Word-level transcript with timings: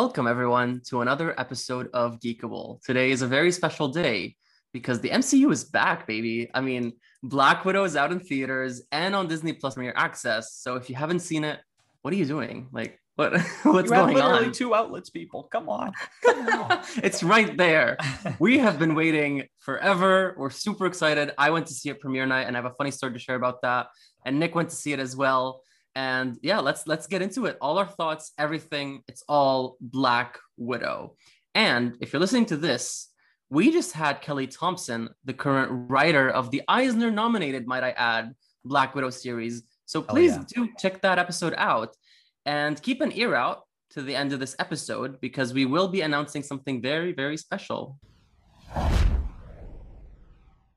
Welcome, 0.00 0.28
everyone, 0.28 0.80
to 0.90 1.00
another 1.00 1.34
episode 1.40 1.90
of 1.92 2.20
Geekable. 2.20 2.80
Today 2.84 3.10
is 3.10 3.22
a 3.22 3.26
very 3.26 3.50
special 3.50 3.88
day 3.88 4.36
because 4.72 5.00
the 5.00 5.08
MCU 5.10 5.50
is 5.50 5.64
back, 5.64 6.06
baby. 6.06 6.48
I 6.54 6.60
mean, 6.60 6.92
Black 7.24 7.64
Widow 7.64 7.82
is 7.82 7.96
out 7.96 8.12
in 8.12 8.20
theaters 8.20 8.80
and 8.92 9.12
on 9.16 9.26
Disney 9.26 9.54
Plus 9.54 9.74
Premier 9.74 9.92
Access. 9.96 10.52
So 10.52 10.76
if 10.76 10.88
you 10.88 10.94
haven't 10.94 11.18
seen 11.18 11.42
it, 11.42 11.58
what 12.02 12.14
are 12.14 12.16
you 12.16 12.26
doing? 12.26 12.68
Like, 12.70 13.00
what 13.16 13.32
what's 13.64 13.90
you 13.90 13.96
have 13.96 14.04
going 14.04 14.14
literally 14.14 14.46
on? 14.46 14.52
two 14.52 14.72
outlets, 14.72 15.10
people. 15.10 15.48
Come 15.50 15.68
on. 15.68 15.90
Come 16.24 16.48
on. 16.48 16.80
it's 16.98 17.24
right 17.24 17.56
there. 17.56 17.96
We 18.38 18.58
have 18.58 18.78
been 18.78 18.94
waiting 18.94 19.48
forever. 19.58 20.36
We're 20.38 20.50
super 20.50 20.86
excited. 20.86 21.32
I 21.36 21.50
went 21.50 21.66
to 21.66 21.74
see 21.74 21.90
it 21.90 21.98
premiere 21.98 22.24
night, 22.24 22.46
and 22.46 22.56
I 22.56 22.62
have 22.62 22.70
a 22.70 22.74
funny 22.76 22.92
story 22.92 23.14
to 23.14 23.18
share 23.18 23.34
about 23.34 23.62
that. 23.62 23.88
And 24.24 24.38
Nick 24.38 24.54
went 24.54 24.70
to 24.70 24.76
see 24.76 24.92
it 24.92 25.00
as 25.00 25.16
well. 25.16 25.62
And 25.98 26.38
yeah, 26.42 26.60
let's 26.60 26.86
let's 26.86 27.08
get 27.08 27.22
into 27.22 27.46
it. 27.46 27.58
All 27.60 27.76
our 27.76 27.88
thoughts, 27.88 28.30
everything. 28.38 29.02
It's 29.08 29.24
all 29.28 29.76
Black 29.80 30.38
Widow. 30.56 31.16
And 31.56 31.96
if 32.00 32.12
you're 32.12 32.20
listening 32.20 32.46
to 32.46 32.56
this, 32.56 33.08
we 33.50 33.72
just 33.72 33.94
had 33.94 34.20
Kelly 34.20 34.46
Thompson, 34.46 35.08
the 35.24 35.32
current 35.32 35.90
writer 35.90 36.30
of 36.30 36.52
the 36.52 36.62
Eisner 36.68 37.10
nominated, 37.10 37.66
might 37.66 37.82
I 37.82 37.90
add, 37.90 38.32
Black 38.64 38.94
Widow 38.94 39.10
series. 39.10 39.64
So 39.86 39.98
Oh, 39.98 40.02
please 40.04 40.36
yeah. 40.36 40.44
do 40.54 40.68
check 40.78 41.02
that 41.02 41.18
episode 41.18 41.54
out 41.56 41.96
and 42.46 42.80
keep 42.80 43.00
an 43.00 43.10
ear 43.12 43.34
out 43.34 43.62
to 43.90 44.00
the 44.00 44.14
end 44.14 44.32
of 44.32 44.38
this 44.38 44.54
episode 44.60 45.20
because 45.20 45.52
we 45.52 45.66
will 45.66 45.88
be 45.88 46.02
announcing 46.02 46.44
something 46.44 46.80
very, 46.80 47.12
very 47.12 47.36
special. 47.36 47.98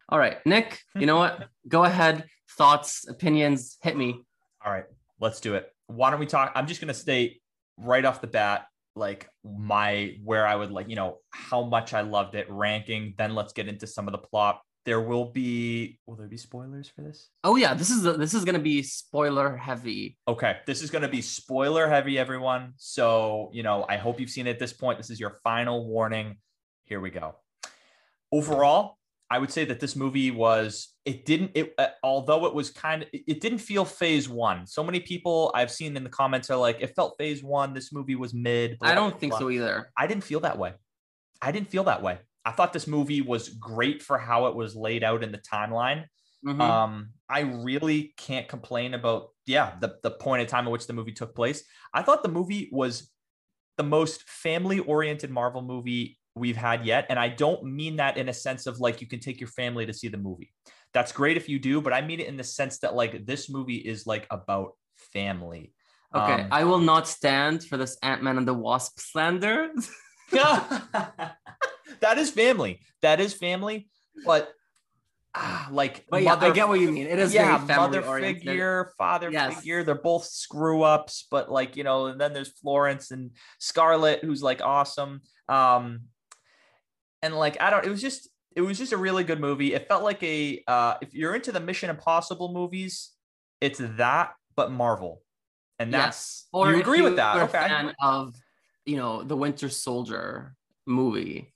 All 0.09 0.17
right, 0.17 0.43
Nick, 0.47 0.79
you 0.95 1.05
know 1.05 1.17
what? 1.17 1.47
Go 1.67 1.83
ahead. 1.83 2.25
Thoughts, 2.57 3.07
opinions, 3.07 3.77
hit 3.83 3.95
me. 3.95 4.19
All 4.65 4.71
right, 4.71 4.85
let's 5.21 5.39
do 5.39 5.55
it. 5.55 5.71
Why 5.87 6.09
don't 6.09 6.19
we 6.19 6.25
talk? 6.25 6.51
I'm 6.55 6.67
just 6.67 6.81
gonna 6.81 6.93
state 6.93 7.41
right 7.77 8.03
off 8.03 8.19
the 8.19 8.27
bat, 8.27 8.65
like 8.95 9.29
my 9.45 10.17
where 10.23 10.45
I 10.45 10.55
would 10.55 10.71
like, 10.71 10.89
you 10.89 10.95
know, 10.97 11.19
how 11.29 11.63
much 11.63 11.93
I 11.93 12.01
loved 12.01 12.35
it, 12.35 12.47
ranking. 12.49 13.13
Then 13.17 13.35
let's 13.35 13.53
get 13.53 13.67
into 13.67 13.87
some 13.87 14.07
of 14.07 14.11
the 14.11 14.17
plot. 14.17 14.61
There 14.83 14.99
will 14.99 15.25
be 15.25 15.99
will 16.07 16.15
there 16.15 16.27
be 16.27 16.37
spoilers 16.37 16.89
for 16.89 17.03
this? 17.03 17.29
Oh 17.43 17.55
yeah, 17.55 17.75
this 17.75 17.91
is 17.91 18.01
this 18.01 18.33
is 18.33 18.43
gonna 18.43 18.59
be 18.59 18.81
spoiler 18.81 19.55
heavy. 19.55 20.17
Okay, 20.27 20.57
this 20.65 20.81
is 20.81 20.89
going 20.89 21.03
to 21.03 21.07
be 21.07 21.21
spoiler 21.21 21.87
heavy, 21.87 22.17
everyone. 22.17 22.73
So, 22.77 23.51
you 23.53 23.61
know, 23.63 23.85
I 23.87 23.97
hope 23.97 24.19
you've 24.19 24.31
seen 24.31 24.47
it 24.47 24.51
at 24.51 24.59
this 24.59 24.73
point. 24.73 24.97
This 24.97 25.11
is 25.11 25.19
your 25.19 25.39
final 25.43 25.87
warning. 25.87 26.37
Here 26.85 26.99
we 26.99 27.11
go. 27.11 27.35
Overall, 28.31 28.97
I 29.31 29.39
would 29.39 29.49
say 29.49 29.63
that 29.63 29.79
this 29.79 29.95
movie 29.95 30.29
was, 30.29 30.89
it 31.05 31.23
didn't, 31.23 31.51
it, 31.55 31.73
uh, 31.77 31.87
although 32.03 32.45
it 32.47 32.53
was 32.53 32.69
kind 32.69 33.03
of, 33.03 33.07
it, 33.13 33.39
didn't 33.39 33.59
feel 33.59 33.85
phase 33.85 34.27
one. 34.27 34.67
So 34.67 34.83
many 34.83 34.99
people 34.99 35.53
I've 35.55 35.71
seen 35.71 35.95
in 35.95 36.03
the 36.03 36.09
comments 36.09 36.49
are 36.49 36.57
like, 36.57 36.81
it 36.81 36.93
felt 36.97 37.15
phase 37.17 37.41
one. 37.41 37.73
This 37.73 37.93
movie 37.93 38.15
was 38.15 38.33
mid. 38.33 38.77
blah, 38.77 38.89
I 38.89 38.93
don't 38.93 39.11
blah, 39.11 39.19
think 39.19 39.31
blah." 39.31 39.39
so 39.39 39.49
either. 39.49 39.89
I 39.97 40.05
didn't 40.05 40.25
feel 40.25 40.41
that 40.41 40.57
way. 40.57 40.73
I 41.41 41.53
didn't 41.53 41.69
feel 41.69 41.85
that 41.85 42.03
way. 42.03 42.19
I 42.43 42.51
thought 42.51 42.73
this 42.73 42.87
movie 42.87 43.21
was 43.21 43.47
great 43.47 44.03
for 44.03 44.17
how 44.17 44.47
it 44.47 44.55
was 44.55 44.75
laid 44.75 45.01
out 45.01 45.23
in 45.23 45.31
the 45.31 45.37
timeline. 45.37 46.07
Mhm. 46.45 46.59
Um, 46.59 47.13
I 47.29 47.41
really 47.41 48.13
can't 48.17 48.49
complain 48.49 48.95
about 48.95 49.29
yeah 49.45 49.75
the 49.79 49.97
the 50.03 50.11
point 50.11 50.41
in 50.41 50.47
time 50.47 50.65
at 50.65 50.71
which 50.71 50.87
the 50.87 50.93
movie 50.93 51.13
took 51.13 51.35
place. 51.35 51.63
I 51.93 52.01
thought 52.01 52.23
the 52.23 52.29
movie 52.29 52.67
was 52.71 53.11
the 53.77 53.83
most 53.83 54.23
family 54.23 54.79
oriented 54.79 55.29
Marvel 55.29 55.61
movie 55.61 56.17
we've 56.35 56.55
had 56.57 56.85
yet, 56.85 57.05
and 57.09 57.19
I 57.19 57.27
don't 57.29 57.63
mean 57.63 57.97
that 57.97 58.17
in 58.17 58.29
a 58.29 58.33
sense 58.33 58.65
of 58.67 58.79
like 58.79 59.01
you 59.01 59.07
can 59.07 59.19
take 59.19 59.39
your 59.39 59.49
family 59.49 59.85
to 59.85 59.93
see 59.93 60.07
the 60.07 60.17
movie. 60.17 60.51
That's 60.93 61.11
great 61.11 61.37
if 61.37 61.47
you 61.49 61.59
do, 61.59 61.81
but 61.81 61.93
I 61.93 62.01
mean 62.01 62.19
it 62.19 62.27
in 62.27 62.37
the 62.37 62.43
sense 62.43 62.79
that 62.79 62.95
like 62.95 63.25
this 63.25 63.49
movie 63.49 63.77
is 63.77 64.05
like 64.07 64.27
about 64.31 64.73
family. 64.97 65.73
okay, 66.15 66.43
Um, 66.43 66.47
I 66.51 66.63
will 66.65 66.79
not 66.79 67.07
stand 67.07 67.63
for 67.63 67.77
this 67.77 67.97
Ant 68.03 68.21
Man 68.23 68.37
and 68.37 68.47
the 68.47 68.53
Wasp 68.53 68.99
slander. 68.99 69.69
that 70.31 72.17
is 72.17 72.29
family. 72.31 72.79
That 73.01 73.19
is 73.19 73.33
family, 73.33 73.89
but. 74.25 74.51
Ah, 75.33 75.69
like 75.71 76.03
but 76.09 76.23
yeah, 76.23 76.35
I 76.37 76.49
get 76.51 76.67
what 76.67 76.81
you 76.81 76.91
mean. 76.91 77.07
It 77.07 77.17
is 77.17 77.33
yeah, 77.33 77.63
mother 77.65 78.05
oriented. 78.05 78.43
figure, 78.43 78.91
father 78.97 79.31
Yes. 79.31 79.55
figure. 79.55 79.81
They're 79.81 79.95
both 79.95 80.25
screw 80.25 80.83
ups, 80.83 81.25
but 81.31 81.49
like 81.49 81.77
you 81.77 81.85
know, 81.85 82.07
and 82.07 82.19
then 82.19 82.33
there's 82.33 82.49
Florence 82.59 83.11
and 83.11 83.31
Scarlett, 83.57 84.25
who's 84.25 84.43
like 84.43 84.61
awesome. 84.61 85.21
Um, 85.47 86.01
and 87.21 87.35
like 87.35 87.61
I 87.61 87.69
don't, 87.69 87.85
it 87.85 87.89
was 87.89 88.01
just 88.01 88.29
it 88.55 88.61
was 88.61 88.77
just 88.77 88.91
a 88.91 88.97
really 88.97 89.23
good 89.23 89.39
movie. 89.39 89.73
It 89.73 89.87
felt 89.87 90.03
like 90.03 90.21
a 90.23 90.63
uh, 90.67 90.95
if 91.01 91.13
you're 91.13 91.35
into 91.35 91.51
the 91.51 91.59
Mission 91.59 91.89
Impossible 91.89 92.53
movies, 92.53 93.11
it's 93.59 93.79
that 93.97 94.33
but 94.55 94.71
Marvel, 94.71 95.23
and 95.79 95.93
that's 95.93 96.45
yes. 96.45 96.47
Or 96.53 96.71
you 96.71 96.81
agree 96.81 97.01
with 97.01 97.15
that? 97.17 97.35
Okay. 97.37 97.43
a 97.45 97.47
fan 97.47 97.93
of 98.01 98.35
you 98.85 98.97
know 98.97 99.23
the 99.23 99.35
Winter 99.35 99.69
Soldier 99.69 100.55
movie 100.85 101.53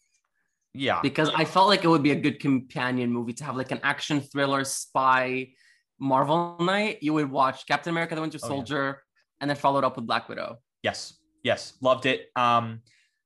yeah, 0.76 1.00
because 1.02 1.30
I 1.34 1.46
felt 1.46 1.68
like 1.68 1.86
it 1.86 1.88
would 1.88 2.04
be 2.04 2.12
a 2.12 2.20
good 2.20 2.40
companion 2.40 3.12
movie 3.12 3.34
to 3.34 3.46
have 3.46 3.56
like 3.56 3.72
an 3.72 3.80
action 3.82 4.20
thriller 4.20 4.66
spy 4.66 5.52
Marvel 6.00 6.58
night. 6.60 6.98
You 7.02 7.14
would 7.14 7.32
watch 7.32 7.66
Captain 7.66 7.92
America: 7.92 8.14
The 8.14 8.22
Winter 8.22 8.40
Oh, 8.44 8.46
yeah. 8.46 8.56
Soldier 8.56 9.02
and 9.40 9.50
then 9.50 9.56
followed 9.56 9.86
up 9.86 9.96
with 9.96 10.06
Black 10.06 10.28
Widow. 10.28 10.58
Yes, 10.84 11.14
yes, 11.44 11.74
loved 11.82 12.06
it. 12.06 12.28
Um, 12.36 12.82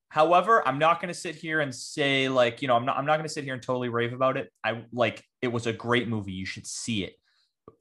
however, 0.09 0.67
I'm 0.67 0.79
not 0.79 1.01
going 1.01 1.13
to 1.13 1.19
sit 1.19 1.35
here 1.35 1.61
and 1.61 1.73
say 1.73 2.29
like 2.29 2.61
you 2.61 2.67
know 2.67 2.75
I'm 2.75 2.85
not 2.85 2.97
I'm 2.97 3.05
not 3.05 3.17
going 3.17 3.27
to 3.27 3.33
sit 3.33 3.43
here 3.43 3.53
and 3.53 3.63
totally 3.63 3.89
rave 3.89 4.13
about 4.13 4.37
it. 4.37 4.51
I 4.63 4.83
like 4.91 5.23
it 5.41 5.47
was 5.49 5.67
a 5.67 5.73
great 5.73 6.07
movie. 6.07 6.33
You 6.33 6.45
should 6.45 6.67
see 6.67 7.03
it. 7.03 7.13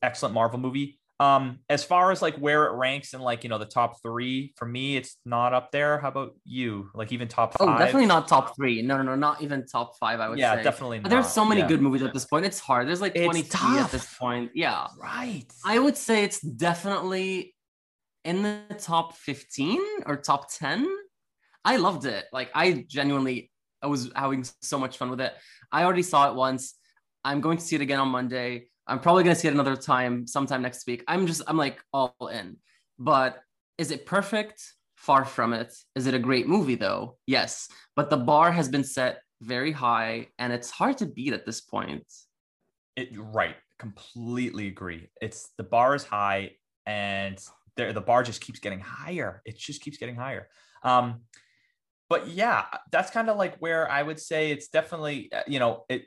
Excellent 0.02 0.34
Marvel 0.34 0.58
movie. 0.60 1.00
Um, 1.20 1.58
as 1.68 1.82
far 1.82 2.12
as 2.12 2.22
like 2.22 2.36
where 2.36 2.66
it 2.66 2.74
ranks 2.76 3.12
in 3.12 3.20
like 3.20 3.42
you 3.42 3.50
know 3.50 3.58
the 3.58 3.64
top 3.66 4.00
three 4.02 4.54
for 4.56 4.66
me, 4.66 4.96
it's 4.96 5.16
not 5.24 5.52
up 5.52 5.72
there. 5.72 5.98
How 5.98 6.08
about 6.08 6.36
you? 6.44 6.90
Like 6.94 7.10
even 7.12 7.26
top 7.26 7.56
Oh, 7.58 7.76
definitely 7.76 8.06
not 8.06 8.28
top 8.28 8.54
three. 8.54 8.82
No, 8.82 8.98
no, 8.98 9.02
no, 9.02 9.14
not 9.16 9.42
even 9.42 9.66
top 9.66 9.98
five. 9.98 10.20
I 10.20 10.28
would 10.28 10.38
Yeah, 10.38 10.54
say. 10.54 10.62
definitely. 10.62 11.00
But 11.00 11.08
there's 11.08 11.26
so 11.26 11.44
many 11.44 11.62
Yeah. 11.62 11.66
good 11.66 11.82
movies 11.82 12.02
at 12.02 12.14
this 12.14 12.24
point. 12.24 12.46
It's 12.46 12.60
hard. 12.60 12.86
There's 12.86 13.00
like 13.00 13.16
It's 13.16 13.24
23 13.24 13.78
at 13.78 13.90
this 13.90 14.14
point. 14.16 14.52
Yeah. 14.54 14.86
Right. 14.96 15.46
I 15.64 15.80
would 15.80 15.96
say 15.96 16.22
it's 16.22 16.40
definitely 16.40 17.56
in 18.24 18.42
the 18.42 18.76
top 18.78 19.16
15 19.16 19.80
or 20.06 20.16
top 20.18 20.52
10. 20.52 20.86
I 21.64 21.76
loved 21.76 22.06
it. 22.06 22.24
Like 22.32 22.50
I 22.54 22.84
genuinely 22.88 23.50
I 23.82 23.86
was 23.86 24.10
having 24.14 24.44
so 24.62 24.78
much 24.78 24.96
fun 24.96 25.10
with 25.10 25.20
it. 25.20 25.34
I 25.70 25.84
already 25.84 26.02
saw 26.02 26.30
it 26.30 26.34
once. 26.34 26.74
I'm 27.24 27.40
going 27.40 27.58
to 27.58 27.64
see 27.64 27.76
it 27.76 27.82
again 27.82 28.00
on 28.00 28.08
Monday. 28.08 28.68
I'm 28.86 29.00
probably 29.00 29.22
going 29.22 29.34
to 29.34 29.40
see 29.40 29.48
it 29.48 29.54
another 29.54 29.76
time 29.76 30.26
sometime 30.26 30.62
next 30.62 30.86
week. 30.86 31.04
I'm 31.06 31.26
just 31.26 31.42
I'm 31.46 31.56
like 31.56 31.78
all 31.92 32.14
in. 32.32 32.56
But 32.98 33.40
is 33.76 33.90
it 33.90 34.06
perfect? 34.06 34.62
Far 34.96 35.24
from 35.24 35.52
it. 35.52 35.72
Is 35.94 36.06
it 36.06 36.14
a 36.14 36.18
great 36.18 36.48
movie 36.48 36.74
though? 36.74 37.18
Yes. 37.26 37.68
But 37.94 38.10
the 38.10 38.16
bar 38.16 38.50
has 38.50 38.68
been 38.68 38.82
set 38.82 39.20
very 39.40 39.70
high 39.70 40.28
and 40.38 40.52
it's 40.52 40.70
hard 40.70 40.98
to 40.98 41.06
beat 41.06 41.32
at 41.32 41.46
this 41.46 41.60
point. 41.60 42.04
It 42.96 43.10
right. 43.14 43.54
Completely 43.78 44.66
agree. 44.66 45.08
It's 45.22 45.50
the 45.56 45.62
bar 45.62 45.94
is 45.94 46.02
high 46.02 46.52
and 46.84 47.38
there 47.76 47.92
the 47.92 48.00
bar 48.00 48.24
just 48.24 48.40
keeps 48.40 48.58
getting 48.58 48.80
higher. 48.80 49.40
It 49.44 49.56
just 49.56 49.82
keeps 49.82 49.98
getting 49.98 50.16
higher. 50.16 50.48
Um, 50.82 51.20
but 52.08 52.28
yeah, 52.28 52.64
that's 52.90 53.10
kind 53.10 53.28
of 53.30 53.36
like 53.36 53.56
where 53.58 53.90
I 53.90 54.02
would 54.02 54.20
say 54.20 54.50
it's 54.50 54.68
definitely 54.68 55.30
uh, 55.32 55.42
you 55.46 55.58
know 55.58 55.84
it 55.88 56.04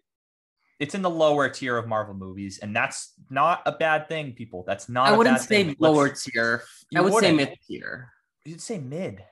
it's 0.80 0.96
in 0.96 1.04
the 1.04 1.10
lower 1.12 1.48
tier 1.48 1.78
of 1.78 1.88
Marvel 1.88 2.16
movies, 2.16 2.58
and 2.60 2.76
that's 2.76 3.14
not 3.30 3.62
a 3.68 3.72
bad 3.72 4.08
thing, 4.10 4.34
people. 4.34 4.64
That's 4.66 4.90
not. 4.90 5.10
I 5.10 5.18
wouldn't 5.18 5.38
bad 5.38 5.48
say 5.48 5.64
thing. 5.66 5.76
lower 5.80 6.08
Let's- 6.08 6.24
tier. 6.24 6.64
I 6.96 7.02
would 7.02 7.14
say 7.14 7.32
mid 7.32 7.56
tier. 7.68 8.10
You'd 8.46 8.62
say 8.62 8.80
mid. 8.80 9.24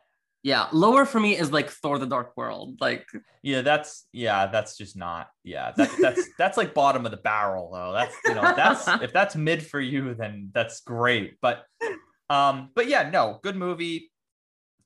Yeah, 0.43 0.67
lower 0.71 1.05
for 1.05 1.19
me 1.19 1.35
is 1.35 1.51
like 1.51 1.69
Thor: 1.69 1.97
The 1.97 2.05
Dark 2.05 2.37
World. 2.37 2.77
Like, 2.79 3.05
Yeah, 3.41 3.61
that's 3.61 4.05
yeah, 4.13 4.45
that's 4.47 4.77
just 4.77 4.95
not. 4.95 5.27
Yeah, 5.43 5.71
that, 5.75 5.89
that's 5.99 6.21
that's 6.37 6.55
like 6.55 6.73
bottom 6.73 7.05
of 7.05 7.11
the 7.11 7.17
barrel 7.17 7.71
though. 7.73 7.91
That's 7.93 8.15
you 8.25 8.35
know 8.35 8.41
that's 8.55 8.87
if 9.03 9.11
that's 9.11 9.35
mid 9.35 9.65
for 9.65 9.81
you, 9.81 10.13
then 10.13 10.51
that's 10.53 10.81
great. 10.81 11.37
But 11.41 11.65
um, 12.29 12.69
but 12.75 12.87
yeah, 12.87 13.09
no, 13.09 13.39
good 13.43 13.55
movie. 13.57 14.11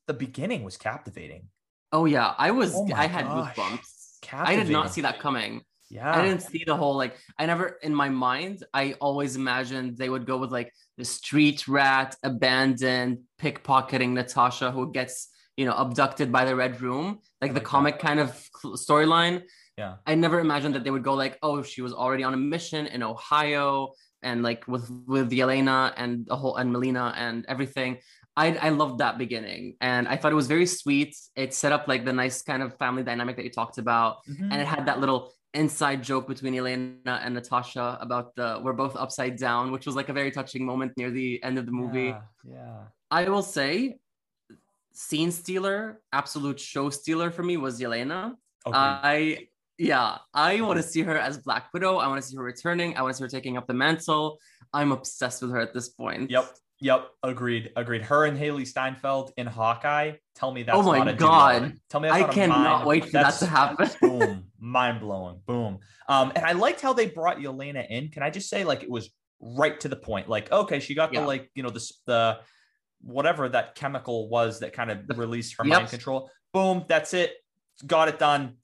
The 0.08 0.14
beginning 0.14 0.64
was 0.64 0.78
captivating. 0.78 1.50
Oh 1.94 2.06
yeah, 2.06 2.34
I 2.38 2.52
was. 2.52 2.74
Oh 2.76 2.90
I 2.94 3.08
had 3.08 3.26
gosh. 3.26 3.56
goosebumps. 3.56 3.90
I 4.34 4.56
did 4.56 4.70
not 4.70 4.92
see 4.92 5.02
that 5.02 5.20
coming. 5.20 5.62
Yeah, 5.90 6.12
I 6.12 6.26
didn't 6.26 6.42
see 6.42 6.64
the 6.66 6.76
whole 6.76 6.96
like. 6.98 7.16
I 7.38 7.46
never 7.46 7.78
in 7.84 7.94
my 7.94 8.10
mind. 8.10 8.64
I 8.74 8.94
always 9.00 9.36
imagined 9.36 9.98
they 9.98 10.10
would 10.10 10.26
go 10.26 10.38
with 10.38 10.52
like 10.52 10.74
the 10.98 11.06
street 11.06 11.68
rat, 11.68 12.16
abandoned, 12.24 13.20
pickpocketing 13.40 14.10
Natasha 14.10 14.72
who 14.72 14.92
gets 14.92 15.30
you 15.56 15.66
know 15.66 15.74
abducted 15.74 16.32
by 16.32 16.46
the 16.46 16.56
Red 16.56 16.82
Room, 16.82 17.20
like 17.42 17.54
the 17.54 17.60
like 17.60 17.64
that. 17.64 17.64
comic 17.64 18.00
kind 18.00 18.20
of 18.20 18.32
storyline. 18.64 19.44
yeah, 19.78 19.96
I 20.08 20.16
never 20.16 20.40
imagined 20.40 20.74
that 20.76 20.84
they 20.84 20.92
would 20.92 21.04
go 21.04 21.14
like, 21.14 21.38
oh, 21.44 21.62
she 21.62 21.82
was 21.84 21.94
already 21.94 22.24
on 22.24 22.34
a 22.34 22.38
mission 22.38 22.88
in 22.88 23.04
Ohio 23.04 23.94
and 24.24 24.42
like 24.42 24.68
with 24.68 24.90
with 25.06 25.30
Yelena 25.30 25.94
and 25.96 26.26
the 26.26 26.36
whole 26.36 26.56
and 26.56 26.72
Melina 26.72 27.14
and 27.16 27.46
everything. 27.48 28.00
I 28.36 28.48
I 28.58 28.70
loved 28.70 28.98
that 29.00 29.18
beginning 29.18 29.76
and 29.82 30.08
I 30.08 30.16
thought 30.18 30.32
it 30.32 30.36
was 30.36 30.48
very 30.48 30.66
sweet. 30.66 31.16
It 31.36 31.54
set 31.54 31.72
up 31.72 31.88
like 31.88 32.04
the 32.06 32.14
nice 32.14 32.42
kind 32.42 32.64
of 32.64 32.76
family 32.78 33.04
dynamic 33.04 33.36
that 33.38 33.44
you 33.44 33.52
talked 33.52 33.78
about, 33.78 34.26
Mhm. 34.26 34.52
and 34.52 34.62
it 34.62 34.66
had 34.66 34.86
that 34.88 35.00
little 35.00 35.32
inside 35.54 36.02
joke 36.02 36.28
between 36.28 36.54
Yelena 36.56 37.20
and 37.24 37.36
Natasha 37.36 37.98
about 38.02 38.36
the 38.36 38.60
we're 38.64 38.74
both 38.74 38.96
upside 38.96 39.36
down, 39.38 39.72
which 39.72 39.86
was 39.86 39.96
like 39.96 40.10
a 40.10 40.14
very 40.14 40.32
touching 40.32 40.66
moment 40.66 40.94
near 40.98 41.12
the 41.12 41.44
end 41.44 41.60
of 41.60 41.66
the 41.68 41.72
movie. 41.72 42.06
Yeah, 42.06 42.22
yeah. 42.44 42.78
I 43.12 43.30
will 43.30 43.44
say 43.44 44.00
scene 44.94 45.32
stealer, 45.32 46.02
absolute 46.12 46.60
show 46.60 46.90
stealer 46.90 47.30
for 47.32 47.44
me 47.44 47.58
was 47.58 47.80
Yelena. 47.80 48.36
Okay. 48.66 48.78
I 48.78 49.48
yeah, 49.78 50.18
I 50.34 50.62
want 50.62 50.78
to 50.78 50.84
see 50.84 51.02
her 51.02 51.18
as 51.18 51.38
Black 51.40 51.74
Widow. 51.74 51.98
I 51.98 52.08
want 52.08 52.22
to 52.22 52.28
see 52.28 52.36
her 52.38 52.44
returning. 52.44 52.96
I 52.96 53.02
want 53.02 53.14
to 53.14 53.18
see 53.18 53.24
her 53.24 53.28
taking 53.30 53.58
up 53.58 53.66
the 53.68 53.74
mantle. 53.74 54.40
I'm 54.72 54.92
obsessed 54.92 55.42
with 55.42 55.52
her 55.52 55.60
at 55.60 55.74
this 55.74 55.90
point. 55.90 56.30
Yep. 56.30 56.46
Yep. 56.84 57.08
Agreed. 57.24 57.72
Agreed. 57.78 58.02
Her 58.02 58.26
and 58.26 58.38
Hailee 58.38 58.68
Steinfeld 58.68 59.32
in 59.38 59.48
Hawkeye. 59.48 60.12
Tell 60.36 60.52
me 60.52 60.64
that's 60.64 60.78
Oh 60.78 60.82
my 60.84 60.98
not 60.98 61.08
a 61.08 61.14
God. 61.14 61.60
duo. 61.62 61.72
Tell 61.90 62.02
me 62.02 62.10
that's 62.10 62.18
I 62.18 62.26
not 62.26 62.32
cannot 62.34 62.86
wait 62.86 63.06
for 63.06 63.12
that 63.12 63.40
to 63.40 63.46
happen. 63.46 63.90
boom. 64.02 64.44
Mind 64.60 65.00
blowing. 65.00 65.40
Boom. 65.46 65.80
Um, 66.10 66.34
and 66.36 66.44
I 66.46 66.52
liked 66.52 66.82
how 66.82 66.92
they 66.92 67.08
brought 67.08 67.38
Yelena 67.38 67.88
in. 67.90 68.10
Can 68.10 68.22
I 68.22 68.30
just 68.30 68.50
say, 68.50 68.66
like, 68.66 68.84
it 68.84 68.90
was 68.90 69.12
right 69.40 69.80
to 69.80 69.88
the 69.88 69.96
point. 69.96 70.28
Like, 70.28 70.52
okay, 70.52 70.82
she 70.82 70.94
got 70.94 71.14
Yeah. 71.14 71.22
the 71.22 71.28
like, 71.28 71.50
you 71.56 71.64
know, 71.64 71.70
the 71.70 71.90
the 72.06 72.40
whatever 73.02 73.48
that 73.48 73.76
chemical 73.76 74.28
was 74.28 74.60
that 74.60 74.74
kind 74.74 74.92
of 74.92 75.00
released 75.18 75.56
her 75.58 75.66
Yep. 75.66 75.78
mind 75.80 75.90
control. 75.90 76.30
Boom. 76.52 76.84
That's 76.90 77.14
it. 77.14 77.32
Got 77.88 78.10
it 78.10 78.20
done. 78.20 78.58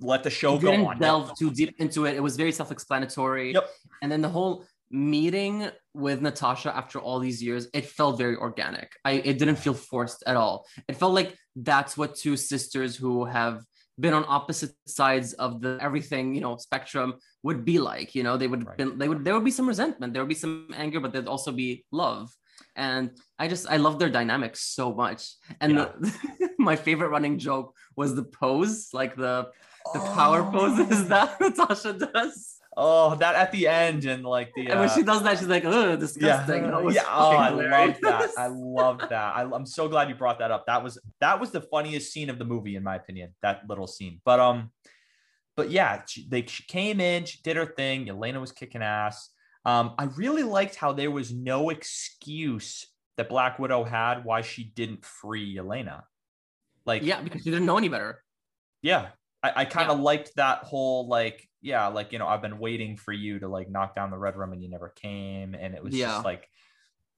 Let 0.00 0.24
the 0.24 0.30
show 0.30 0.58
go 0.58 0.72
didn't 0.72 0.86
on. 0.86 0.98
delve 0.98 1.38
too 1.38 1.50
deep 1.52 1.76
into 1.78 2.06
it. 2.06 2.16
It 2.16 2.22
was 2.22 2.36
very 2.36 2.50
self-explanatory. 2.52 3.52
Yep. 3.54 3.68
And 4.02 4.10
then 4.10 4.20
the 4.20 4.28
whole 4.28 4.64
meeting 4.92 5.70
with 5.94 6.20
Natasha 6.20 6.74
after 6.76 7.00
all 7.00 7.18
these 7.18 7.42
years, 7.42 7.68
it 7.72 7.86
felt 7.86 8.18
very 8.18 8.36
organic. 8.36 8.92
I 9.04 9.12
it 9.12 9.38
didn't 9.38 9.56
feel 9.56 9.74
forced 9.74 10.22
at 10.26 10.36
all. 10.36 10.66
It 10.88 10.96
felt 10.96 11.14
like 11.14 11.36
that's 11.56 11.96
what 11.96 12.14
two 12.14 12.36
sisters 12.36 12.94
who 12.96 13.24
have 13.24 13.64
been 13.98 14.14
on 14.14 14.24
opposite 14.28 14.72
sides 14.86 15.32
of 15.34 15.60
the 15.60 15.78
everything, 15.80 16.34
you 16.34 16.40
know, 16.40 16.56
spectrum 16.56 17.14
would 17.42 17.64
be 17.64 17.78
like. 17.78 18.14
You 18.14 18.22
know, 18.22 18.36
they 18.36 18.46
would 18.46 18.66
Right. 18.66 18.76
been 18.76 18.98
they 18.98 19.08
would 19.08 19.24
there 19.24 19.34
would 19.34 19.44
be 19.44 19.50
some 19.50 19.68
resentment, 19.68 20.12
there 20.12 20.22
would 20.22 20.28
be 20.28 20.34
some 20.34 20.68
anger, 20.74 21.00
but 21.00 21.12
there'd 21.12 21.28
also 21.28 21.52
be 21.52 21.84
love. 21.90 22.30
And 22.76 23.10
I 23.38 23.48
just 23.48 23.66
I 23.68 23.78
love 23.78 23.98
their 23.98 24.10
dynamics 24.10 24.60
so 24.60 24.94
much. 24.94 25.34
And 25.60 25.78
the, 25.78 26.50
my 26.58 26.76
favorite 26.76 27.08
running 27.08 27.38
joke 27.38 27.74
was 27.96 28.14
the 28.14 28.24
pose, 28.24 28.88
like 28.92 29.16
the 29.16 29.48
the 29.94 30.00
power 30.00 30.42
oh. 30.42 30.50
poses 30.50 31.08
that 31.12 31.40
Natasha 31.40 31.92
does. 31.94 32.51
Oh, 32.74 33.14
that 33.16 33.34
at 33.34 33.52
the 33.52 33.68
end 33.68 34.06
and 34.06 34.24
like 34.24 34.50
the 34.54 34.62
And 34.62 34.80
when 34.80 34.88
uh, 34.88 34.94
she 34.94 35.02
does 35.02 35.22
that, 35.24 35.38
she's 35.38 35.48
like, 35.48 35.64
"Ugh, 35.64 35.90
yeah, 35.90 35.96
disgusting." 36.06 36.70
Was 36.84 36.94
yeah. 36.94 37.04
Oh, 37.06 37.30
I 37.30 37.50
love 37.50 37.96
that. 38.00 38.30
I 38.38 38.46
love 38.50 38.98
that. 39.00 39.36
I, 39.36 39.42
I'm 39.42 39.66
so 39.66 39.88
glad 39.88 40.08
you 40.08 40.14
brought 40.14 40.38
that 40.38 40.50
up. 40.50 40.66
That 40.66 40.82
was 40.82 40.98
that 41.20 41.38
was 41.38 41.50
the 41.50 41.60
funniest 41.60 42.12
scene 42.12 42.30
of 42.30 42.38
the 42.38 42.46
movie, 42.46 42.76
in 42.76 42.82
my 42.82 42.96
opinion. 42.96 43.34
That 43.42 43.62
little 43.68 43.86
scene. 43.86 44.20
But 44.24 44.40
um, 44.40 44.70
but 45.54 45.70
yeah, 45.70 46.02
she, 46.06 46.26
they 46.28 46.46
she 46.46 46.62
came 46.64 47.00
in, 47.00 47.26
she 47.26 47.40
did 47.42 47.56
her 47.56 47.66
thing. 47.66 48.06
Yelena 48.06 48.40
was 48.40 48.52
kicking 48.52 48.82
ass. 48.82 49.28
Um, 49.66 49.94
I 49.98 50.04
really 50.04 50.42
liked 50.42 50.74
how 50.74 50.92
there 50.92 51.10
was 51.10 51.32
no 51.32 51.68
excuse 51.68 52.86
that 53.16 53.28
Black 53.28 53.58
Widow 53.58 53.84
had 53.84 54.24
why 54.24 54.40
she 54.40 54.64
didn't 54.64 55.04
free 55.04 55.56
Yelena. 55.56 56.02
Like, 56.86 57.02
yeah, 57.02 57.20
because 57.20 57.42
she 57.42 57.50
didn't 57.50 57.66
know 57.66 57.78
any 57.78 57.88
better. 57.88 58.24
yeah 58.82 59.08
i, 59.42 59.52
I 59.56 59.64
kind 59.64 59.90
of 59.90 60.00
liked 60.00 60.32
that 60.36 60.64
whole 60.64 61.06
like 61.06 61.48
yeah 61.62 61.86
like 61.86 62.12
you 62.12 62.18
know 62.18 62.26
i've 62.26 62.42
been 62.42 62.58
waiting 62.58 62.96
for 62.96 63.12
you 63.12 63.38
to 63.38 63.48
like 63.48 63.70
knock 63.70 63.94
down 63.94 64.10
the 64.10 64.18
red 64.18 64.36
room 64.36 64.52
and 64.52 64.62
you 64.62 64.68
never 64.68 64.88
came 64.90 65.54
and 65.54 65.74
it 65.74 65.82
was 65.82 65.94
Yeah. 65.94 66.08
just 66.08 66.24
like 66.24 66.48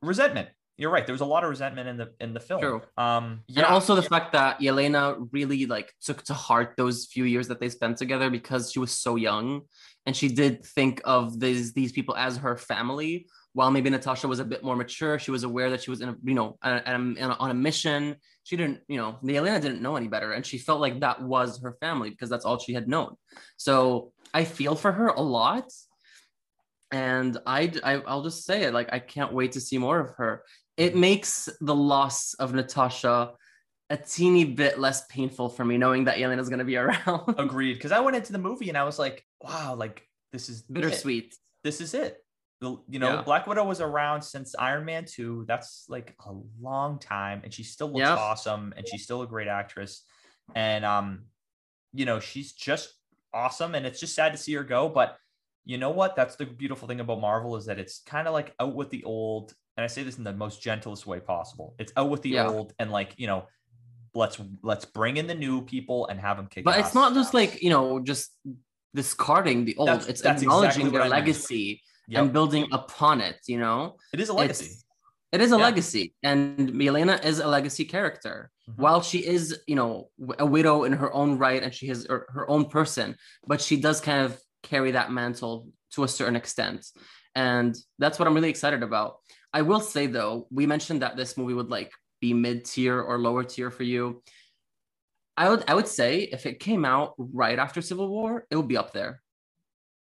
resentment 0.02 0.48
you're 0.76 0.90
right 0.90 1.06
there 1.06 1.12
was 1.14 1.20
a 1.20 1.24
lot 1.24 1.44
of 1.44 1.50
resentment 1.50 1.88
in 1.88 1.96
the 1.96 2.12
in 2.20 2.34
the 2.34 2.40
film 2.40 2.60
True. 2.60 2.82
um 2.98 3.42
And 3.56 3.64
also 3.64 3.94
the 3.94 4.02
fact 4.02 4.32
that 4.32 4.60
Yelena 4.60 5.28
really 5.32 5.66
like 5.66 5.92
took 6.02 6.22
to 6.24 6.34
heart 6.34 6.74
those 6.76 7.06
few 7.06 7.24
years 7.24 7.46
that 7.48 7.60
they 7.60 7.68
spent 7.68 7.96
together 7.96 8.28
because 8.28 8.72
she 8.72 8.80
was 8.80 8.92
so 8.92 9.14
young 9.16 9.62
and 10.04 10.16
she 10.16 10.28
did 10.28 10.64
think 10.64 11.00
of 11.04 11.38
these 11.40 11.72
these 11.72 11.92
people 11.92 12.14
as 12.16 12.36
her 12.38 12.56
family. 12.56 13.26
While 13.54 13.70
maybe 13.70 13.88
Natasha 13.88 14.26
was 14.26 14.40
a 14.40 14.44
bit 14.44 14.64
more 14.64 14.74
mature, 14.74 15.16
she 15.20 15.30
was 15.30 15.44
aware 15.44 15.70
that 15.70 15.80
she 15.80 15.90
was 15.94 16.00
in 16.00 16.08
a 16.08 16.16
you 16.24 16.34
know 16.34 16.58
a- 16.60 16.82
a- 16.84 17.36
on 17.44 17.50
a 17.52 17.54
mission. 17.54 18.16
She 18.42 18.56
didn't 18.56 18.80
you 18.88 18.96
know 19.00 19.10
Yelena 19.22 19.60
didn't 19.60 19.80
know 19.80 19.94
any 19.94 20.08
better, 20.08 20.32
and 20.32 20.44
she 20.44 20.58
felt 20.58 20.80
like 20.80 20.98
that 21.06 21.22
was 21.22 21.62
her 21.62 21.76
family 21.80 22.10
because 22.10 22.28
that's 22.28 22.44
all 22.44 22.58
she 22.58 22.74
had 22.74 22.88
known. 22.88 23.14
So 23.56 24.12
I 24.34 24.44
feel 24.44 24.74
for 24.74 24.92
her 24.92 25.06
a 25.08 25.22
lot, 25.22 25.70
and 26.90 27.38
I, 27.46 27.72
I 27.82 27.94
I'll 28.06 28.22
just 28.22 28.44
say 28.44 28.64
it 28.64 28.74
like 28.74 28.92
I 28.92 28.98
can't 28.98 29.32
wait 29.32 29.52
to 29.52 29.60
see 29.60 29.78
more 29.78 29.98
of 30.00 30.10
her. 30.16 30.44
It 30.76 30.96
makes 30.96 31.48
the 31.60 31.74
loss 31.74 32.34
of 32.34 32.52
Natasha 32.54 33.32
a 33.90 33.96
teeny 33.96 34.44
bit 34.44 34.78
less 34.78 35.06
painful 35.06 35.48
for 35.50 35.64
me 35.64 35.76
knowing 35.78 36.04
that 36.04 36.16
Yelena's 36.18 36.48
going 36.48 36.58
to 36.58 36.64
be 36.64 36.76
around. 36.84 37.34
agreed 37.38 37.74
because 37.74 37.92
i 37.92 38.00
went 38.00 38.16
into 38.16 38.32
the 38.32 38.38
movie 38.38 38.70
and 38.70 38.78
i 38.78 38.82
was 38.82 38.98
like 38.98 39.22
wow 39.42 39.74
like 39.74 40.08
this 40.32 40.48
is 40.48 40.60
it. 40.60 40.72
Bittersweet. 40.72 41.34
this 41.64 41.82
is 41.82 41.92
it 41.92 42.16
The- 42.62 42.78
you 42.88 42.98
know 42.98 43.16
Yeah. 43.16 43.22
black 43.22 43.46
widow 43.46 43.62
was 43.64 43.82
around 43.82 44.22
since 44.22 44.54
iron 44.58 44.86
man 44.86 45.04
2 45.04 45.44
that's 45.46 45.84
like 45.90 46.14
a 46.26 46.32
long 46.58 46.98
time 46.98 47.42
and 47.44 47.52
she 47.52 47.62
still 47.62 47.88
looks 47.92 48.08
awesome 48.08 48.72
and 48.74 48.88
she's 48.88 49.04
still 49.04 49.20
a 49.20 49.26
great 49.26 49.48
actress 49.48 50.02
and 50.54 50.82
um 50.86 51.24
you 51.92 52.06
know 52.06 52.20
she's 52.20 52.52
just 52.54 52.88
awesome 53.34 53.74
and 53.74 53.84
it's 53.86 54.00
just 54.00 54.14
sad 54.14 54.32
to 54.32 54.38
see 54.38 54.54
her 54.54 54.62
go 54.64 54.88
but 54.88 55.16
you 55.64 55.76
know 55.78 55.90
what 55.90 56.14
that's 56.16 56.36
the 56.36 56.46
beautiful 56.46 56.86
thing 56.88 57.00
about 57.00 57.20
marvel 57.20 57.56
is 57.56 57.66
that 57.66 57.78
it's 57.78 58.00
kind 58.06 58.26
of 58.28 58.32
like 58.34 58.54
out 58.60 58.74
with 58.74 58.90
the 58.90 59.02
old 59.04 59.52
and 59.76 59.84
i 59.84 59.86
say 59.86 60.02
this 60.02 60.18
in 60.18 60.24
the 60.24 60.32
most 60.32 60.62
gentlest 60.62 61.06
way 61.06 61.18
possible 61.20 61.74
it's 61.78 61.92
out 61.96 62.08
with 62.10 62.22
the 62.22 62.30
Yeah. 62.30 62.48
old 62.48 62.72
and 62.78 62.90
like 62.92 63.14
you 63.16 63.26
know 63.26 63.46
let's 64.14 64.38
let's 64.62 64.84
bring 64.84 65.16
in 65.16 65.26
the 65.26 65.34
new 65.34 65.62
people 65.62 66.06
and 66.06 66.20
have 66.20 66.36
them 66.36 66.46
kick 66.46 66.64
But 66.64 66.78
it's 66.78 66.94
not 66.94 67.14
just 67.14 67.34
like, 67.34 67.60
you 67.64 67.68
know, 67.70 67.98
just 67.98 68.30
discarding 68.94 69.64
the 69.64 69.74
old. 69.76 69.88
That's- 69.88 70.06
it's 70.08 70.20
that's 70.20 70.42
acknowledging 70.42 70.86
exactly 70.86 70.98
their 70.98 71.08
legacy 71.08 71.82
Yep. 72.06 72.22
and 72.22 72.32
building 72.32 72.68
upon 72.70 73.20
it, 73.20 73.38
you 73.48 73.58
know? 73.58 73.96
it 74.12 74.20
is 74.20 74.28
a 74.28 74.32
legacy 74.32 74.66
It's- 74.66 74.84
It 75.32 75.40
is 75.40 75.50
a 75.50 75.56
Yeah. 75.58 75.64
legacy, 75.64 76.14
and 76.22 76.70
Yelena 76.86 77.24
is 77.24 77.40
a 77.40 77.48
legacy 77.48 77.84
character. 77.86 78.52
Mhm. 78.68 78.76
While 78.76 79.02
she 79.02 79.18
is, 79.18 79.60
you 79.66 79.76
know, 79.76 80.10
a 80.38 80.46
widow 80.46 80.84
in 80.84 80.92
her 80.92 81.12
own 81.12 81.38
right, 81.38 81.62
and 81.62 81.72
she 81.74 81.86
has 81.88 82.06
her 82.06 82.26
her 82.30 82.48
own 82.48 82.64
person, 82.66 83.16
but 83.46 83.60
she 83.60 83.76
does 83.80 84.00
kind 84.00 84.24
of 84.24 84.38
carry 84.62 84.92
that 84.92 85.12
mantle 85.12 85.68
to 85.92 86.04
a 86.04 86.08
certain 86.08 86.34
extent, 86.36 86.86
and 87.34 87.76
that's 87.98 88.18
what 88.18 88.26
I'm 88.26 88.34
really 88.34 88.48
excited 88.48 88.82
about. 88.82 89.16
I 89.52 89.62
will 89.62 89.80
say 89.80 90.06
though, 90.06 90.46
we 90.50 90.66
mentioned 90.66 91.02
that 91.02 91.16
this 91.16 91.36
movie 91.36 91.54
would 91.54 91.68
like 91.70 91.92
be 92.20 92.32
mid 92.32 92.64
tier 92.64 93.00
or 93.00 93.18
lower 93.18 93.44
tier 93.44 93.70
for 93.70 93.82
you. 93.82 94.22
I 95.36 95.50
would 95.50 95.64
I 95.68 95.74
would 95.74 95.88
say 95.88 96.20
if 96.20 96.46
it 96.46 96.58
came 96.58 96.84
out 96.86 97.14
right 97.18 97.58
after 97.58 97.82
Civil 97.82 98.08
War, 98.08 98.46
it 98.50 98.56
would 98.56 98.68
be 98.68 98.78
up 98.78 98.92
there. 98.92 99.20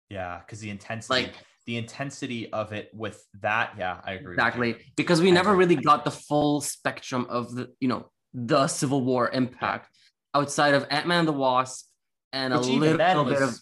Yeah, 0.09 0.39
because 0.45 0.59
the 0.59 0.69
intensity, 0.69 1.23
Like 1.23 1.33
the 1.65 1.77
intensity 1.77 2.51
of 2.53 2.71
it 2.71 2.91
with 2.93 3.25
that, 3.41 3.73
yeah, 3.79 3.99
I 4.03 4.13
agree. 4.13 4.33
exactly 4.33 4.75
because 4.95 5.21
we 5.21 5.31
never 5.31 5.55
really 5.55 5.75
got 5.77 6.05
the 6.05 6.11
full 6.11 6.61
spectrum 6.61 7.25
of 7.29 7.55
the 7.55 7.73
you 7.79 7.87
know 7.87 8.11
the 8.33 8.67
civil 8.67 9.03
war 9.03 9.29
impact 9.29 9.89
outside 10.33 10.73
of 10.73 10.85
ant-man 10.89 11.19
and 11.19 11.27
the 11.27 11.33
wasp 11.33 11.87
and 12.31 12.53
Which 12.53 12.65
a 12.67 12.71
little 12.71 13.25
bit 13.25 13.41
of 13.41 13.59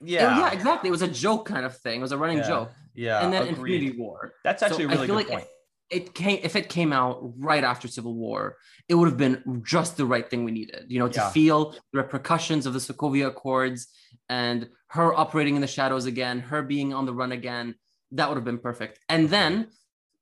yeah, 0.00 0.38
yeah. 0.38 0.52
exactly. 0.52 0.88
It 0.88 0.92
was 0.92 1.02
a 1.02 1.08
joke 1.08 1.44
kind 1.46 1.66
of 1.66 1.76
thing. 1.76 1.98
It 1.98 2.02
was 2.02 2.12
a 2.12 2.18
running 2.18 2.38
Yeah, 2.38 2.46
joke. 2.48 2.70
Yeah, 2.94 3.24
and 3.24 3.32
then 3.32 3.48
agreed. 3.48 3.74
infinity 3.82 3.98
war. 4.00 4.32
That's 4.44 4.60
So 4.60 4.66
actually 4.66 4.84
a 4.84 4.88
I 4.88 4.90
really 4.92 5.06
feel 5.08 5.16
good 5.16 5.28
like 5.28 5.38
point. 5.38 5.46
it 5.90 6.14
came 6.14 6.38
if 6.42 6.54
it 6.54 6.68
came 6.68 6.92
out 6.92 7.32
right 7.36 7.64
after 7.64 7.88
civil 7.88 8.14
war 8.14 8.56
it 8.88 8.94
would 8.94 9.08
have 9.08 9.16
been 9.16 9.62
just 9.64 9.96
the 9.96 10.04
right 10.06 10.28
thing 10.30 10.44
we 10.44 10.52
needed 10.52 10.84
you 10.88 10.98
know 11.00 11.08
to 11.08 11.18
Yeah. 11.20 11.30
feel 11.30 11.70
the 11.92 11.98
repercussions 12.02 12.66
of 12.66 12.72
the 12.74 12.78
sokovia 12.78 13.26
accords 13.28 13.88
and 14.28 14.68
her 14.90 15.14
operating 15.14 15.54
in 15.56 15.60
the 15.62 15.66
shadows 15.66 16.06
again 16.06 16.40
her 16.40 16.62
being 16.62 16.92
on 16.94 17.04
the 17.06 17.14
run 17.14 17.32
again. 17.32 17.74
That 18.12 18.28
would 18.28 18.36
have 18.36 18.44
been 18.44 18.58
perfect. 18.58 19.00
And 19.08 19.28
then 19.28 19.68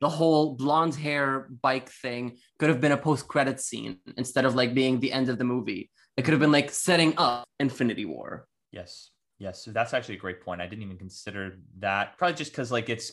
the 0.00 0.08
whole 0.08 0.54
blonde 0.54 0.94
hair 0.94 1.48
bike 1.62 1.88
thing 1.90 2.36
could 2.58 2.68
have 2.68 2.80
been 2.80 2.92
a 2.92 2.96
post-credit 2.96 3.60
scene 3.60 3.98
instead 4.16 4.44
of 4.44 4.54
like 4.54 4.74
being 4.74 5.00
the 5.00 5.12
end 5.12 5.28
of 5.28 5.38
the 5.38 5.44
movie 5.44 5.90
it 6.16 6.22
could 6.22 6.32
have 6.32 6.40
been 6.40 6.52
like 6.52 6.70
setting 6.70 7.14
up 7.16 7.46
infinity 7.58 8.04
war 8.04 8.46
Yes, 8.76 9.10
yes. 9.38 9.64
So 9.64 9.70
that's 9.70 9.94
actually 9.94 10.16
a 10.16 10.18
great 10.20 10.42
point. 10.42 10.60
I 10.60 10.66
didn't 10.66 10.84
even 10.84 10.98
consider 10.98 11.56
that. 11.78 12.18
Probably 12.18 12.36
just 12.36 12.52
because 12.52 12.70
like 12.70 12.90
it's, 12.90 13.12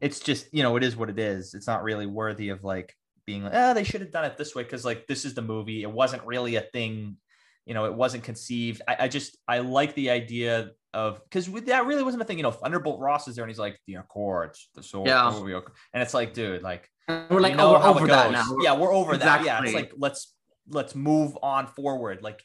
it's 0.00 0.20
just 0.20 0.52
you 0.52 0.62
know 0.62 0.76
it 0.76 0.82
is 0.82 0.96
what 0.96 1.10
it 1.10 1.18
is. 1.18 1.54
It's 1.54 1.66
not 1.66 1.82
really 1.82 2.06
worthy 2.06 2.48
of 2.48 2.64
like 2.64 2.94
being 3.26 3.44
like, 3.44 3.54
ah, 3.54 3.74
they 3.74 3.84
should 3.84 4.00
have 4.00 4.10
done 4.10 4.24
it 4.24 4.36
this 4.36 4.54
way 4.54 4.62
because 4.62 4.84
like 4.84 5.06
this 5.06 5.24
is 5.24 5.34
the 5.34 5.42
movie. 5.42 5.82
It 5.82 5.90
wasn't 5.90 6.24
really 6.24 6.56
a 6.56 6.62
thing. 6.62 7.16
You 7.66 7.74
know, 7.74 7.84
it 7.84 7.94
wasn't 7.94 8.24
conceived. 8.24 8.80
I, 8.88 8.96
I 9.00 9.08
just 9.08 9.36
I 9.46 9.58
like 9.58 9.94
the 9.94 10.10
idea 10.10 10.70
of 10.96 11.22
because 11.24 11.46
that 11.66 11.86
really 11.86 12.02
wasn't 12.02 12.22
a 12.22 12.24
thing. 12.24 12.38
You 12.38 12.42
know, 12.42 12.50
Thunderbolt 12.50 13.00
Ross 13.00 13.28
is 13.28 13.36
there 13.36 13.44
and 13.44 13.50
he's 13.50 13.58
like 13.58 13.78
the 13.86 13.96
Accords, 13.96 14.68
the 14.74 14.82
so 14.82 15.06
Yeah. 15.06 15.28
and 15.92 16.02
it's 16.02 16.14
like, 16.14 16.32
dude, 16.34 16.62
like 16.62 16.88
we're 17.08 17.40
like 17.40 17.54
know 17.54 17.76
oh 17.76 17.92
we're 17.92 17.98
over 18.00 18.06
that 18.08 18.32
now 18.32 18.44
Yeah, 18.60 18.74
we're 18.74 18.92
over 18.92 19.16
that. 19.16 19.44
Yeah, 19.44 19.62
it's 19.62 19.74
like 19.74 19.92
let's 19.96 20.34
let's 20.68 20.94
move 20.94 21.36
on 21.42 21.66
forward. 21.68 22.22
Like 22.22 22.42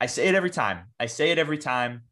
I 0.00 0.06
say 0.06 0.28
it 0.28 0.34
every 0.34 0.50
time. 0.50 0.84
I 1.00 1.06
say 1.06 1.30
it 1.32 1.38
every 1.38 1.58
time. 1.58 2.02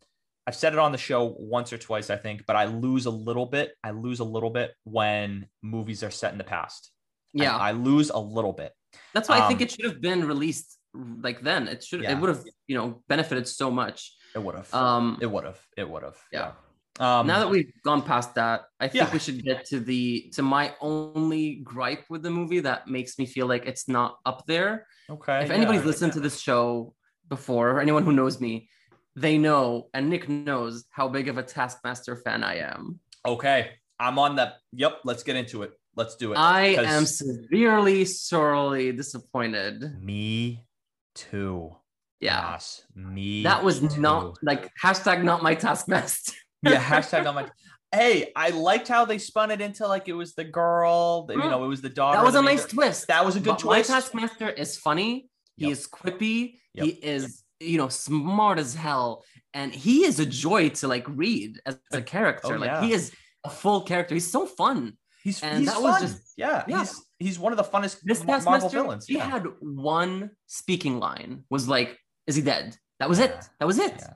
I've 0.46 0.56
said 0.56 0.72
it 0.72 0.78
on 0.80 0.90
the 0.90 0.98
show 0.98 1.36
once 1.38 1.72
or 1.72 1.78
twice, 1.78 2.10
I 2.10 2.16
think, 2.16 2.46
but 2.46 2.56
I 2.56 2.64
lose 2.64 3.06
a 3.06 3.10
little 3.10 3.46
bit. 3.46 3.74
I 3.84 3.92
lose 3.92 4.18
a 4.18 4.24
little 4.24 4.50
bit 4.50 4.72
when 4.82 5.46
movies 5.62 6.02
are 6.02 6.10
set 6.10 6.32
in 6.32 6.38
the 6.38 6.44
past. 6.44 6.90
Yeah 7.32 7.56
I, 7.56 7.70
lose 7.72 8.10
a 8.10 8.18
little 8.18 8.52
bit. 8.52 8.72
That's 9.14 9.28
why 9.28 9.38
I 9.38 9.46
think 9.48 9.60
Um, 9.60 9.64
it 9.64 9.70
should 9.70 9.84
have 9.84 10.00
been 10.00 10.26
released 10.26 10.78
like 10.94 11.40
then. 11.42 11.68
It 11.68 11.84
should 11.84 12.02
Yeah. 12.02 12.12
it 12.12 12.20
would 12.20 12.28
have, 12.28 12.44
you 12.66 12.76
know, 12.76 13.02
benefited 13.08 13.46
so 13.46 13.70
much. 13.70 14.14
It 14.34 14.42
would 14.42 14.54
have. 14.54 14.72
Um 14.74 15.18
it 15.20 15.26
would 15.30 15.44
have. 15.44 15.60
It 15.76 15.88
would 15.88 16.02
have. 16.02 16.16
yeah. 16.32 16.52
Um, 17.00 17.26
now 17.26 17.38
that 17.38 17.48
we've 17.48 17.72
gone 17.84 18.02
past 18.02 18.34
that, 18.34 18.64
I 18.78 18.86
think 18.86 19.04
Yeah. 19.06 19.12
we 19.14 19.18
should 19.18 19.42
get 19.42 19.64
to 19.66 19.80
the 19.80 20.30
to 20.34 20.42
my 20.42 20.74
only 20.80 21.56
gripe 21.64 22.04
with 22.10 22.22
the 22.22 22.28
movie 22.30 22.60
that 22.60 22.86
makes 22.86 23.18
me 23.18 23.24
feel 23.24 23.46
like 23.46 23.64
it's 23.64 23.88
not 23.88 24.18
up 24.26 24.44
there. 24.46 24.86
okay, 25.08 25.42
if 25.42 25.50
anybody's 25.50 25.80
yeah. 25.80 25.86
listened 25.86 26.12
to 26.12 26.20
this 26.20 26.38
show 26.38 26.94
before, 27.30 27.70
or 27.70 27.80
anyone 27.80 28.04
who 28.04 28.12
knows 28.12 28.40
me, 28.42 28.68
they 29.16 29.38
know, 29.38 29.88
and 29.94 30.10
Nick 30.10 30.28
knows 30.28 30.84
how 30.90 31.08
big 31.08 31.28
of 31.28 31.38
a 31.38 31.42
Taskmaster 31.42 32.14
fan 32.16 32.44
I 32.44 32.56
am. 32.58 33.00
okay, 33.24 33.70
I'm 33.98 34.18
on 34.18 34.36
that. 34.36 34.56
Yep, 34.72 35.00
let's 35.04 35.22
get 35.22 35.36
into 35.36 35.62
it. 35.62 35.72
Let's 35.96 36.16
do 36.16 36.32
it. 36.32 36.36
I 36.36 36.74
am 36.96 37.06
severely, 37.06 38.04
sorely 38.04 38.92
disappointed. 38.92 39.96
Me 40.02 40.66
too. 41.14 41.74
Yeah. 42.22 42.58
Me. 42.94 43.42
That 43.42 43.62
was 43.64 43.80
too. 43.80 44.00
not 44.00 44.38
like 44.42 44.70
hashtag 44.82 45.22
not 45.24 45.42
my 45.42 45.54
Taskmaster. 45.54 46.32
yeah. 46.62 46.82
Hashtag 46.92 47.24
not 47.24 47.34
my. 47.34 47.48
Hey, 47.94 48.32
I 48.34 48.50
liked 48.50 48.88
how 48.88 49.04
they 49.04 49.18
spun 49.18 49.50
it 49.50 49.60
into 49.60 49.86
like 49.86 50.08
it 50.08 50.12
was 50.14 50.34
the 50.34 50.44
girl. 50.44 51.26
You 51.28 51.36
Mm. 51.36 51.50
know, 51.50 51.64
it 51.64 51.68
was 51.68 51.82
the 51.82 51.90
daughter. 51.90 52.16
That 52.18 52.24
was 52.24 52.36
a 52.36 52.42
nice 52.42 52.64
twist. 52.64 53.08
That 53.08 53.24
was 53.24 53.36
a 53.36 53.40
good 53.40 53.56
But 53.56 53.64
My 53.64 53.74
twist. 53.82 53.90
Taskmaster 53.90 54.48
is 54.48 54.78
funny. 54.78 55.28
He 55.56 55.64
Yep. 55.64 55.72
is 55.72 55.86
quippy. 55.88 56.54
Yep. 56.74 56.84
He 56.86 56.90
is, 56.92 57.42
you 57.60 57.76
know, 57.76 57.88
smart 57.88 58.58
as 58.58 58.74
hell. 58.74 59.24
And 59.52 59.74
he 59.74 60.04
is 60.04 60.18
a 60.20 60.24
joy 60.26 60.70
to 60.70 60.88
like 60.88 61.04
read 61.08 61.60
as 61.66 61.76
a 61.92 62.00
character. 62.00 62.54
Oh, 62.54 62.58
like 62.58 62.70
yeah. 62.70 62.82
he 62.84 62.92
is 62.92 63.12
a 63.44 63.50
full 63.50 63.82
character. 63.82 64.14
He's 64.14 64.30
so 64.30 64.46
fun. 64.46 64.96
He's 65.24 65.42
and 65.42 65.58
he's 65.58 65.68
that 65.68 65.82
was 65.82 66.00
just- 66.00 66.32
yeah, 66.36 66.64
yeah. 66.66 66.78
He's 66.80 67.02
he's 67.18 67.38
one 67.38 67.52
of 67.52 67.58
the 67.58 67.64
funnest 67.64 68.00
This 68.02 68.24
Marvel 68.24 68.68
villains. 68.70 69.06
he 69.06 69.16
yeah. 69.16 69.28
had 69.28 69.44
one 69.60 70.30
speaking 70.46 70.98
line. 70.98 71.44
Was 71.50 71.68
like, 71.68 71.98
"Is 72.26 72.36
he 72.36 72.42
dead?" 72.42 72.76
That 73.00 73.08
was 73.08 73.18
it. 73.18 73.34
That 73.58 73.66
was 73.66 73.78
it. 73.78 73.94
yeah. 73.98 74.14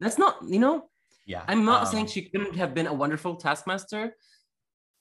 That's 0.00 0.18
not, 0.18 0.38
you 0.48 0.58
know. 0.58 0.88
yeah. 1.26 1.44
I'm 1.46 1.64
not 1.64 1.82
Um, 1.82 1.86
saying 1.92 2.06
she 2.06 2.22
couldn't 2.22 2.56
have 2.56 2.72
been 2.74 2.86
a 2.86 2.92
wonderful 2.94 3.36
taskmaster. 3.36 4.16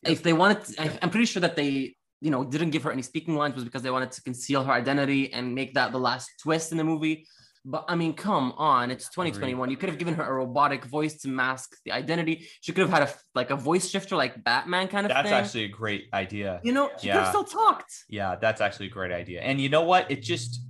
If 0.03 0.21
they 0.23 0.33
wanted, 0.33 0.63
to, 0.65 0.81
I, 0.81 0.99
I'm 1.01 1.09
pretty 1.09 1.25
sure 1.25 1.41
that 1.41 1.55
they, 1.55 1.95
you 2.19 2.31
know, 2.31 2.43
didn't 2.43 2.71
give 2.71 2.83
her 2.83 2.91
any 2.91 3.01
speaking 3.03 3.35
lines 3.35 3.55
was 3.55 3.63
because 3.63 3.83
they 3.83 3.91
wanted 3.91 4.11
to 4.11 4.21
conceal 4.23 4.63
her 4.63 4.71
identity 4.73 5.31
and 5.33 5.55
make 5.55 5.73
that 5.75 5.91
the 5.91 5.99
last 5.99 6.29
twist 6.43 6.71
in 6.71 6.77
the 6.77 6.83
movie. 6.83 7.25
But 7.63 7.85
I 7.87 7.95
mean, 7.95 8.13
come 8.13 8.53
on, 8.57 8.89
it's 8.91 9.05
2021. 9.09 9.69
You 9.69 9.77
could 9.77 9.89
have 9.89 9.99
given 9.99 10.15
her 10.15 10.23
a 10.23 10.33
robotic 10.33 10.83
voice 10.85 11.21
to 11.21 11.27
mask 11.27 11.75
the 11.85 11.91
identity. 11.91 12.47
She 12.61 12.73
could 12.73 12.81
have 12.81 12.89
had 12.89 13.03
a 13.03 13.13
like 13.35 13.51
a 13.51 13.55
voice 13.55 13.87
shifter 13.87 14.15
like 14.15 14.43
Batman 14.43 14.87
kind 14.87 15.05
of 15.05 15.11
That's 15.11 15.29
thing. 15.29 15.33
actually 15.37 15.63
a 15.65 15.67
great 15.69 16.05
idea. 16.11 16.59
you 16.63 16.73
know, 16.73 16.89
she 16.99 17.07
could 17.07 17.17
have 17.17 17.27
still 17.29 17.43
talked. 17.43 17.93
Yeah, 18.09 18.35
that's 18.35 18.61
actually 18.61 18.87
a 18.87 18.89
great 18.89 19.11
idea. 19.11 19.41
And 19.41 19.61
you 19.61 19.69
know 19.69 19.83
what? 19.83 20.09
It 20.09 20.23
just 20.23 20.61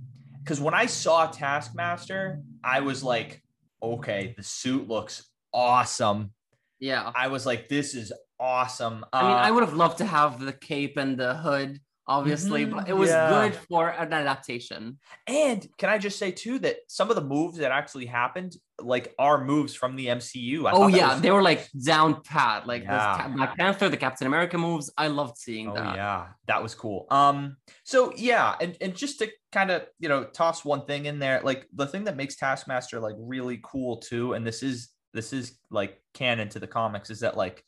because 0.42 0.60
when 0.60 0.74
I 0.74 0.86
saw 0.86 1.26
Taskmaster, 1.26 2.40
I 2.64 2.80
was 2.80 3.02
like, 3.04 3.42
okay, 3.82 4.34
the 4.36 4.42
suit 4.42 4.88
looks 4.88 5.28
awesome. 5.52 6.32
Yeah. 6.80 7.12
I 7.14 7.28
was 7.28 7.46
like, 7.46 7.68
this 7.68 7.94
is 7.94 8.12
awesome. 8.40 9.04
I 9.12 9.22
mean, 9.22 9.32
Uh, 9.32 9.34
I 9.36 9.50
would 9.50 9.62
have 9.62 9.74
loved 9.74 9.98
to 9.98 10.04
have 10.06 10.40
the 10.40 10.52
cape 10.52 10.96
and 10.96 11.16
the 11.16 11.34
hood, 11.34 11.80
obviously, 12.18 12.66
Mhm, 12.66 12.70
but 12.74 12.88
it 12.88 12.92
was 12.96 13.10
yeah. 13.10 13.28
good 13.30 13.54
for 13.68 13.88
an 13.90 14.12
adaptation. 14.12 14.98
and 15.26 15.66
can 15.78 15.88
I 15.88 15.98
just 15.98 16.18
say 16.18 16.30
too 16.30 16.58
that 16.60 16.76
some 16.88 17.08
of 17.10 17.16
the 17.16 17.22
moves 17.24 17.58
that 17.58 17.72
actually 17.72 18.06
happened, 18.06 18.52
like, 18.80 19.14
are 19.18 19.44
moves 19.44 19.74
from 19.74 19.96
the 19.96 20.06
MCU. 20.08 20.66
I 20.66 20.72
oh 20.72 20.88
yeah, 20.88 21.12
was- 21.14 21.22
they 21.22 21.30
were 21.30 21.42
like 21.42 21.68
down 21.92 22.22
pat, 22.22 22.66
like 22.66 22.82
Yeah. 22.82 23.16
Ca- 23.18 23.28
Black 23.36 23.56
Panther, 23.58 23.88
the 23.88 23.96
Captain 23.96 24.26
America 24.26 24.58
moves. 24.58 24.90
I 24.96 25.06
loved 25.08 25.36
seeing 25.38 25.68
Oh 25.70 25.74
that. 25.74 25.94
yeah, 25.96 26.26
that 26.46 26.62
was 26.62 26.74
cool. 26.74 27.06
Um, 27.10 27.56
so 27.84 28.12
yeah, 28.16 28.56
and 28.60 28.76
and 28.80 28.94
just 28.94 29.18
to 29.20 29.30
kind 29.52 29.70
of 29.70 29.86
you 29.98 30.08
know 30.08 30.24
toss 30.24 30.64
one 30.64 30.84
thing 30.86 31.06
in 31.06 31.18
there, 31.18 31.40
like 31.44 31.66
the 31.74 31.86
thing 31.86 32.04
that 32.04 32.16
makes 32.16 32.36
Taskmaster 32.36 32.98
like 33.00 33.16
really 33.18 33.60
cool 33.62 33.98
too, 33.98 34.34
and 34.34 34.46
this 34.46 34.62
is 34.62 34.88
this 35.14 35.32
is 35.32 35.58
like 35.70 36.00
canon 36.14 36.48
to 36.50 36.58
the 36.58 36.66
comics, 36.66 37.10
is 37.10 37.20
that 37.20 37.36
like 37.36 37.64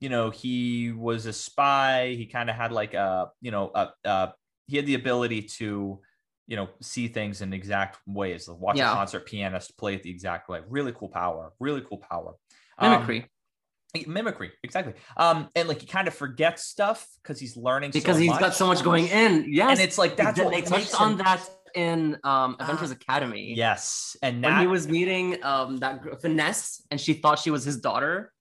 you 0.00 0.08
know 0.08 0.30
he 0.30 0.92
was 0.92 1.26
a 1.26 1.32
spy. 1.32 2.14
He 2.16 2.26
kind 2.26 2.48
of 2.50 2.56
had 2.56 2.72
like 2.72 2.94
a 2.94 3.30
you 3.40 3.50
know 3.50 3.70
a, 3.74 3.90
uh 4.04 4.28
he 4.66 4.76
had 4.76 4.86
the 4.86 4.94
ability 4.94 5.42
to 5.42 6.00
you 6.46 6.56
know 6.56 6.68
see 6.80 7.08
things 7.08 7.40
in 7.42 7.52
exact 7.52 7.98
ways. 8.06 8.48
Watch 8.48 8.76
Yeah. 8.78 8.90
a 8.92 8.94
concert 8.94 9.26
pianist 9.26 9.76
play 9.76 9.94
it 9.94 10.02
the 10.02 10.10
exact 10.10 10.48
way. 10.48 10.60
Really 10.68 10.92
cool 10.92 11.08
power. 11.08 11.52
Really 11.60 11.82
cool 11.82 11.98
power. 11.98 12.34
Um, 12.78 12.90
Mimicry, 12.92 13.26
mimicry 14.06 14.52
exactly 14.62 14.92
um 15.16 15.48
and 15.56 15.66
like 15.66 15.80
he 15.80 15.86
kind 15.86 16.06
of 16.06 16.14
forgets 16.14 16.62
stuff 16.64 17.06
because 17.22 17.40
he's 17.40 17.56
learning 17.56 17.90
so 17.90 17.98
because 17.98 18.18
he's 18.18 18.36
got 18.38 18.54
so 18.54 18.66
much 18.66 18.84
going 18.84 19.06
in. 19.08 19.46
Yes, 19.48 19.70
and 19.70 19.80
it's 19.80 19.96
like 19.98 20.16
that's 20.16 20.38
they, 20.38 20.44
what 20.44 20.52
they 20.54 20.60
touched 20.62 21.00
on 21.00 21.16
that 21.16 21.40
in 21.74 22.14
um, 22.24 22.56
Ah, 22.60 22.64
Avengers 22.64 22.90
Academy. 22.90 23.54
yes 23.56 24.16
and 24.22 24.42
when 24.42 24.58
he 24.60 24.66
was 24.66 24.86
meeting 24.88 25.42
um 25.42 25.78
that 25.78 26.02
gr- 26.02 26.14
finesse, 26.20 26.82
and 26.90 27.00
she 27.00 27.14
thought 27.14 27.38
she 27.38 27.50
was 27.50 27.64
his 27.64 27.78
daughter. 27.80 28.32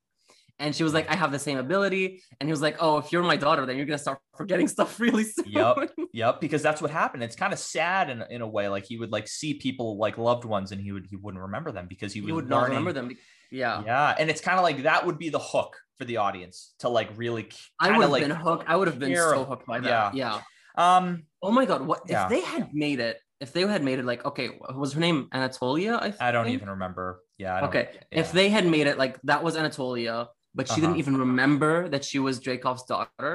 And 0.59 0.75
she 0.75 0.83
was 0.83 0.93
like, 0.93 1.09
I 1.09 1.15
have 1.15 1.31
the 1.31 1.39
same 1.39 1.57
ability. 1.59 2.23
And 2.39 2.49
he 2.49 2.51
was 2.51 2.61
like, 2.61 2.77
Oh, 2.79 2.97
if 2.97 3.11
you're 3.11 3.23
my 3.23 3.37
daughter, 3.37 3.65
then 3.65 3.77
you're 3.77 3.85
gonna 3.85 3.97
start 3.97 4.19
forgetting 4.35 4.67
stuff 4.75 4.99
really 4.99 5.23
soon. 5.23 5.45
Yep. 5.47 5.91
yep 6.13 6.41
because 6.41 6.61
that's 6.61 6.81
what 6.81 6.91
happened 6.91 7.23
it's 7.23 7.35
kind 7.35 7.53
of 7.53 7.59
sad 7.59 8.09
in, 8.09 8.23
in 8.29 8.41
a 8.41 8.47
way 8.47 8.67
like 8.69 8.85
he 8.85 8.97
would 8.97 9.11
like 9.11 9.27
see 9.27 9.53
people 9.55 9.97
like 9.97 10.17
loved 10.17 10.45
ones 10.45 10.71
and 10.71 10.79
he 10.81 10.91
would 10.91 11.05
he 11.09 11.15
wouldn't 11.15 11.41
remember 11.41 11.71
them 11.71 11.87
because 11.87 12.13
he 12.13 12.19
you 12.21 12.33
would 12.35 12.49
not 12.49 12.67
remember 12.69 12.91
them. 12.93 13.11
Yeah. 13.51 13.83
yeah 13.85 14.15
and 14.19 14.29
it's 14.29 14.41
kind 14.41 14.57
of 14.59 14.63
like 14.63 14.83
that 14.83 15.05
would 15.05 15.17
be 15.17 15.29
the 15.29 15.39
hook 15.39 15.77
for 15.97 16.05
the 16.05 16.17
audience 16.17 16.73
to 16.79 16.89
like 16.89 17.09
really 17.15 17.49
I 17.79 17.91
would 17.91 18.01
have 18.01 18.11
like 18.11 18.21
been 18.23 18.31
hooked. 18.31 18.65
I 18.67 18.75
would 18.75 18.87
have 18.87 18.99
been 18.99 19.15
so 19.15 19.45
hooked 19.45 19.65
by 19.65 19.79
that. 19.79 20.15
yeah. 20.15 20.41
Yeah. 20.77 20.97
um 20.97 21.23
Oh 21.41 21.51
my 21.51 21.65
god, 21.65 21.81
what 21.85 22.01
Yeah. 22.07 22.23
if 22.23 22.29
they 22.29 22.41
had 22.41 22.73
made 22.73 22.99
it? 22.99 23.19
If 23.39 23.53
they 23.53 23.61
had 23.61 23.83
made 23.83 23.99
it 23.99 24.05
like 24.05 24.25
okay, 24.25 24.47
what 24.47 24.75
was 24.75 24.93
her 24.93 24.99
name 24.99 25.27
Anatolia? 25.31 25.95
I, 25.95 26.13
i 26.19 26.31
don't 26.31 26.49
even 26.49 26.69
remember 26.69 27.21
yeah 27.37 27.65
Okay, 27.67 27.89
yeah. 27.93 28.19
if 28.21 28.31
they 28.31 28.49
had 28.49 28.65
made 28.65 28.87
it 28.87 28.97
like 28.97 29.19
that 29.23 29.43
was 29.43 29.55
Anatolia, 29.55 30.29
but 30.57 30.65
she 30.71 30.75
didn't 30.81 30.97
Uh-huh. 30.97 31.03
even 31.05 31.15
remember 31.25 31.73
that 31.93 32.03
she 32.09 32.19
was 32.25 32.33
Dreykov's 32.45 32.83
daughter. 32.93 33.33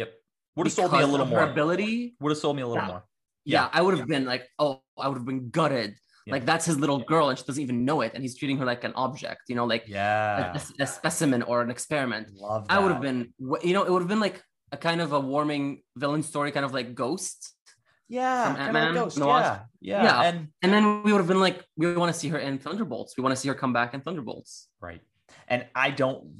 yep 0.00 0.10
would 0.56 0.66
have 0.68 0.76
sold 0.80 0.92
me 0.98 1.02
a 1.08 1.10
little 1.14 1.26
more 1.32 1.42
Her 1.46 1.50
ability. 1.54 1.94
would 2.20 2.30
have 2.34 2.42
sold 2.44 2.54
me 2.58 2.62
a 2.66 2.70
little 2.72 2.84
Yeah. 2.84 2.92
more 2.94 3.02
Yeah, 3.44 3.62
Yeah. 3.64 3.76
I 3.78 3.80
would 3.84 3.94
have 3.98 4.08
been 4.14 4.26
like, 4.32 4.44
oh, 4.62 4.72
I 5.02 5.06
would 5.08 5.18
have 5.20 5.28
been 5.32 5.44
gutted. 5.58 5.90
Yeah. 6.26 6.32
Like 6.34 6.44
that's 6.50 6.66
his 6.70 6.76
little 6.84 7.00
girl, 7.12 7.24
and 7.30 7.36
she 7.38 7.44
doesn't 7.48 7.64
even 7.68 7.78
know 7.88 7.98
it, 8.06 8.10
and 8.14 8.20
he's 8.24 8.36
treating 8.38 8.58
her 8.60 8.66
like 8.72 8.82
an 8.88 8.94
object. 9.06 9.42
You 9.50 9.56
know, 9.58 9.66
like 9.74 9.84
a- 9.88 9.90
yeah 9.98 10.58
a, 10.58 10.82
a 10.86 10.88
specimen 10.98 11.40
or 11.50 11.56
an 11.66 11.70
experiment. 11.76 12.24
love 12.48 12.62
that. 12.68 12.74
I 12.74 12.76
would 12.82 12.92
have 12.94 13.02
been, 13.08 13.20
you 13.68 13.72
know, 13.76 13.84
it 13.88 13.90
would 13.92 14.02
have 14.04 14.12
been 14.14 14.24
like 14.28 14.36
a 14.76 14.78
kind 14.88 15.00
of 15.04 15.08
a 15.18 15.20
warming 15.32 15.64
villain 16.02 16.22
story, 16.32 16.48
kind 16.56 16.66
of 16.68 16.72
like 16.78 16.88
Ghost. 17.04 17.38
Yeah, 18.20 18.54
kind 18.56 18.76
of 18.76 18.94
ghost. 19.00 19.16
Yeah, 19.18 19.60
yeah, 19.90 20.02
Yeah. 20.06 20.22
and 20.28 20.38
And 20.62 20.70
then 20.74 20.84
we 21.04 21.08
would 21.12 21.22
have 21.24 21.30
been 21.34 21.44
like, 21.48 21.58
we 21.80 21.84
want 22.02 22.10
to 22.12 22.18
see 22.22 22.28
her 22.34 22.40
in 22.48 22.52
Thunderbolts. 22.64 23.10
We 23.16 23.22
want 23.24 23.32
to 23.36 23.40
see 23.42 23.48
her 23.52 23.54
come 23.62 23.72
back 23.72 23.90
in 23.94 24.00
Thunderbolts. 24.06 24.50
right. 24.88 25.00
And 25.50 25.66
I 25.74 25.90
don't, 25.90 26.32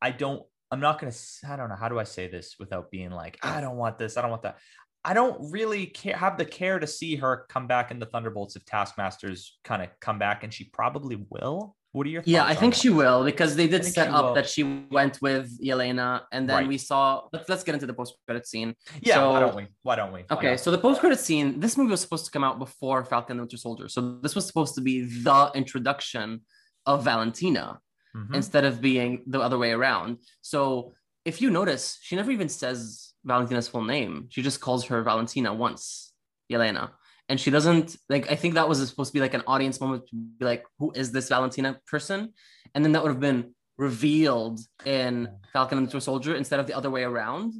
I 0.00 0.12
don't, 0.12 0.42
I'm 0.70 0.80
not 0.80 0.98
gonna. 1.00 1.12
I 1.48 1.56
don't 1.56 1.68
know 1.68 1.76
how 1.76 1.88
do 1.88 1.98
I 1.98 2.04
say 2.04 2.28
this 2.28 2.56
without 2.58 2.90
being 2.90 3.10
like, 3.10 3.38
I 3.42 3.60
don't 3.60 3.76
want 3.76 3.98
this. 3.98 4.16
I 4.16 4.22
don't 4.22 4.30
want 4.30 4.42
that. 4.42 4.58
I 5.04 5.14
don't 5.14 5.52
really 5.52 5.86
care, 5.86 6.16
have 6.16 6.36
the 6.38 6.44
care 6.44 6.80
to 6.80 6.86
see 6.86 7.14
her 7.16 7.46
come 7.48 7.68
back 7.68 7.92
in 7.92 8.00
the 8.00 8.06
Thunderbolts 8.06 8.56
if 8.56 8.64
Taskmaster's 8.64 9.58
kind 9.62 9.82
of 9.82 9.88
come 10.00 10.18
back, 10.18 10.42
and 10.42 10.52
she 10.52 10.64
probably 10.64 11.24
will. 11.30 11.76
What 11.92 12.06
are 12.06 12.10
your 12.10 12.22
thoughts? 12.22 12.28
Yeah, 12.28 12.44
I 12.44 12.54
think 12.54 12.74
that? 12.74 12.80
she 12.80 12.90
will 12.90 13.24
because 13.24 13.54
they 13.54 13.68
did 13.68 13.84
set 13.84 14.08
up 14.08 14.24
will. 14.24 14.34
that 14.34 14.48
she 14.48 14.64
went 14.90 15.22
with 15.22 15.48
Yelena, 15.64 16.22
and 16.32 16.48
then 16.48 16.56
Right. 16.56 16.68
we 16.68 16.78
saw. 16.78 17.22
Let's 17.32 17.48
let's 17.48 17.62
get 17.62 17.74
into 17.74 17.86
the 17.86 17.94
post 17.94 18.16
credit 18.26 18.46
scene. 18.46 18.74
Yeah, 19.00 19.24
why 19.26 19.40
don't 19.40 19.54
we? 19.54 19.66
Why 19.82 19.96
don't 19.96 20.12
we? 20.12 20.24
Why 20.26 20.36
Okay, 20.36 20.50
not? 20.50 20.60
so 20.60 20.70
the 20.72 20.78
post 20.78 21.00
credit 21.00 21.20
scene. 21.20 21.60
This 21.60 21.76
movie 21.76 21.92
was 21.92 22.00
supposed 22.00 22.24
to 22.26 22.30
come 22.32 22.42
out 22.44 22.58
before 22.58 23.04
Falcon 23.04 23.32
and 23.32 23.38
the 23.38 23.42
Winter 23.44 23.56
Soldier, 23.56 23.88
so 23.88 24.18
this 24.20 24.34
was 24.34 24.46
supposed 24.46 24.74
to 24.74 24.80
be 24.80 25.02
the 25.04 25.52
introduction 25.54 26.42
of 26.84 27.04
Valentina 27.04 27.78
Mhm. 28.16 28.34
instead 28.34 28.64
of 28.64 28.80
being 28.80 29.22
the 29.26 29.40
other 29.40 29.58
way 29.58 29.72
around. 29.72 30.18
So 30.40 30.94
if 31.24 31.42
you 31.42 31.50
notice, 31.50 31.98
she 32.00 32.16
never 32.16 32.30
even 32.30 32.48
says 32.48 33.12
Valentina's 33.24 33.68
full 33.68 33.82
name. 33.82 34.28
She 34.30 34.42
just 34.42 34.60
calls 34.60 34.86
her 34.86 35.02
Valentina 35.02 35.52
once, 35.52 36.12
Yelena. 36.50 36.90
And 37.28 37.40
she 37.40 37.50
doesn't 37.50 37.96
like 38.08 38.30
I 38.30 38.36
think 38.36 38.54
that 38.54 38.68
was 38.68 38.78
supposed 38.88 39.10
to 39.10 39.14
be 39.14 39.20
like 39.20 39.34
an 39.34 39.42
audience 39.46 39.80
moment 39.80 40.06
to 40.08 40.14
be 40.14 40.44
like, 40.44 40.64
who 40.78 40.92
is 40.92 41.10
this 41.12 41.28
Valentina 41.28 41.80
person? 41.86 42.32
And 42.74 42.84
then 42.84 42.92
that 42.92 43.02
would 43.02 43.10
have 43.10 43.20
been 43.20 43.54
revealed 43.76 44.60
in 44.84 45.28
Falcon 45.52 45.78
and 45.78 45.86
the 45.86 45.90
Winter 45.90 46.04
Soldier 46.04 46.34
instead 46.36 46.60
of 46.60 46.66
the 46.66 46.74
other 46.74 46.90
way 46.90 47.02
around. 47.02 47.52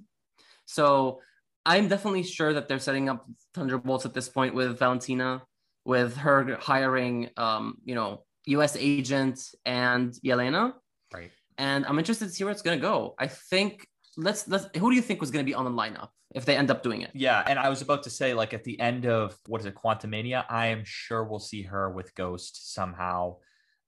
So 0.67 1.21
I'm 1.67 1.89
definitely 1.89 2.23
sure 2.23 2.53
that 2.55 2.69
they're 2.69 2.79
setting 2.79 3.09
up 3.09 3.27
Thunderbolts 3.55 4.07
at 4.07 4.15
this 4.15 4.29
point 4.29 4.55
with 4.55 4.79
Valentina, 4.79 5.43
with 5.85 6.17
her 6.19 6.57
hiring 6.61 7.31
um, 7.37 7.79
you 7.85 7.97
know, 7.97 8.23
US 8.47 8.77
agent 8.77 9.41
and 9.65 10.13
Yelena 10.25 10.75
right. 11.13 11.31
and 11.59 11.85
I'm 11.87 11.99
interested 11.99 12.27
to 12.27 12.31
see 12.31 12.45
where 12.45 12.53
it's 12.53 12.63
gonna 12.63 12.79
go. 12.79 13.15
I 13.19 13.27
think 13.27 13.87
let's 14.17 14.49
let's 14.49 14.67
who 14.77 14.91
do 14.91 14.97
you 14.97 15.03
think 15.03 15.21
was 15.21 15.31
gonna 15.31 15.45
be 15.45 15.55
on 15.55 15.65
the 15.65 15.71
lineup 15.71 16.09
if 16.35 16.45
they 16.45 16.57
end 16.57 16.71
up 16.71 16.83
doing 16.83 17.03
it? 17.03 17.11
Yeah, 17.15 17.43
and 17.47 17.59
I 17.59 17.69
was 17.69 17.83
about 17.83 18.05
to 18.05 18.11
say, 18.11 18.35
like 18.35 18.55
at 18.55 18.65
the 18.65 18.79
end 18.81 19.07
of 19.07 19.37
what 19.47 19.61
is 19.61 19.67
it, 19.67 19.75
Quantumania? 19.75 20.45
I 20.49 20.69
am 20.69 20.83
sure 20.85 21.25
we'll 21.25 21.39
see 21.39 21.63
her 21.63 21.91
with 21.91 22.15
Ghost 22.15 22.75
somehow, 22.75 23.37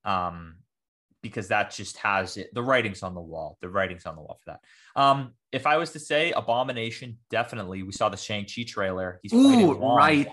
um, 0.05 0.57
because 1.23 1.49
that 1.49 1.71
just 1.71 1.97
has 1.99 2.37
it. 2.37 2.51
The 2.53 2.63
writing's 2.63 3.03
on 3.03 3.15
the 3.15 3.21
wall. 3.21 3.59
The 3.61 3.69
writing's 3.69 4.07
on 4.07 4.17
the 4.17 4.23
wall 4.23 4.39
for 4.45 4.53
that. 4.53 5.01
Um, 5.01 5.35
if 5.51 5.67
I 5.67 5.79
was 5.79 5.93
to 5.93 5.99
say 5.99 6.33
Abomination, 6.33 7.19
definitely. 7.31 7.83
We 7.83 7.93
saw 7.93 8.09
the 8.09 8.17
Shang 8.17 8.47
Chi 8.47 8.65
trailer. 8.67 9.21
He's 9.23 9.33
Ooh, 9.33 9.75
right. 9.75 10.29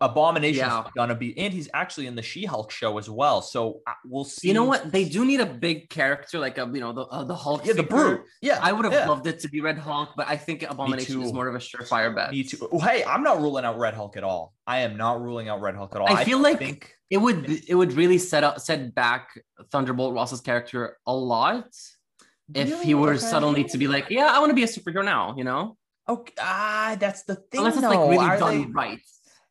Abomination's 0.00 0.58
Yeah. 0.58 0.84
gonna 0.96 1.14
be, 1.16 1.36
and 1.36 1.52
he's 1.52 1.68
actually 1.74 2.06
in 2.06 2.14
the 2.14 2.22
She-Hulk 2.22 2.70
show 2.70 2.98
as 2.98 3.10
well. 3.10 3.42
So 3.42 3.80
uh, 3.86 3.92
we'll 4.04 4.24
see. 4.24 4.46
You 4.48 4.54
know 4.54 4.64
what? 4.64 4.92
They 4.92 5.04
do 5.04 5.24
need 5.24 5.40
a 5.40 5.46
big 5.46 5.90
character, 5.90 6.38
like 6.38 6.56
a 6.58 6.70
you 6.72 6.80
know 6.80 6.92
the 6.92 7.02
uh, 7.06 7.24
the 7.24 7.34
Hulk. 7.34 7.66
Yeah, 7.66 7.72
the 7.72 7.82
figure. 7.82 7.96
brute. 7.96 8.20
Yeah, 8.40 8.58
I 8.62 8.70
would 8.72 8.84
have 8.84 8.94
yeah. 8.94 9.08
loved 9.08 9.26
it 9.26 9.40
to 9.40 9.48
be 9.48 9.60
Red 9.60 9.78
Hulk, 9.78 10.10
but 10.16 10.28
I 10.28 10.36
think 10.36 10.62
Abomination 10.62 11.20
is 11.22 11.32
more 11.32 11.48
of 11.48 11.54
a 11.56 11.58
surefire 11.58 12.14
bet. 12.14 12.30
Me 12.30 12.44
too. 12.44 12.68
Oh, 12.70 12.78
Hey, 12.78 13.02
I'm 13.04 13.22
not 13.24 13.40
ruling 13.40 13.64
out 13.64 13.76
Red 13.78 13.94
Hulk 13.94 14.16
at 14.16 14.22
all. 14.24 14.54
I 14.66 14.78
am 14.80 14.96
not 14.96 15.20
ruling 15.20 15.48
out 15.48 15.60
Red 15.60 15.74
Hulk 15.74 15.94
at 15.96 16.00
all. 16.00 16.06
I 16.12 16.24
feel 16.24 16.38
like 16.38 16.58
think 16.58 16.94
It 17.10 17.18
would 17.18 17.50
it 17.68 17.74
would 17.74 17.92
really 17.94 18.18
set 18.18 18.44
up 18.44 18.60
set 18.60 18.94
back 18.94 19.28
Thunderbolt 19.72 20.14
Ross's 20.14 20.40
character 20.40 20.98
a 21.06 21.14
lot 21.14 21.66
if 22.54 22.82
he 22.82 22.94
were 22.94 23.10
Okay. 23.14 23.18
suddenly 23.18 23.64
to 23.64 23.78
be 23.78 23.88
like, 23.88 24.10
yeah, 24.10 24.26
I 24.30 24.38
want 24.38 24.50
to 24.50 24.54
be 24.54 24.62
a 24.62 24.66
superhero 24.66 25.04
now, 25.04 25.34
you 25.36 25.44
know, 25.44 25.76
Okay, 26.08 26.34
ah, 26.38 26.96
that's 27.00 27.22
the 27.24 27.36
thing. 27.36 27.58
unless 27.58 27.74
it's 27.76 27.84
like 27.84 27.98
really 27.98 28.18
Are 28.18 28.38
done 28.38 28.60
they- 28.62 28.66
right. 28.68 29.00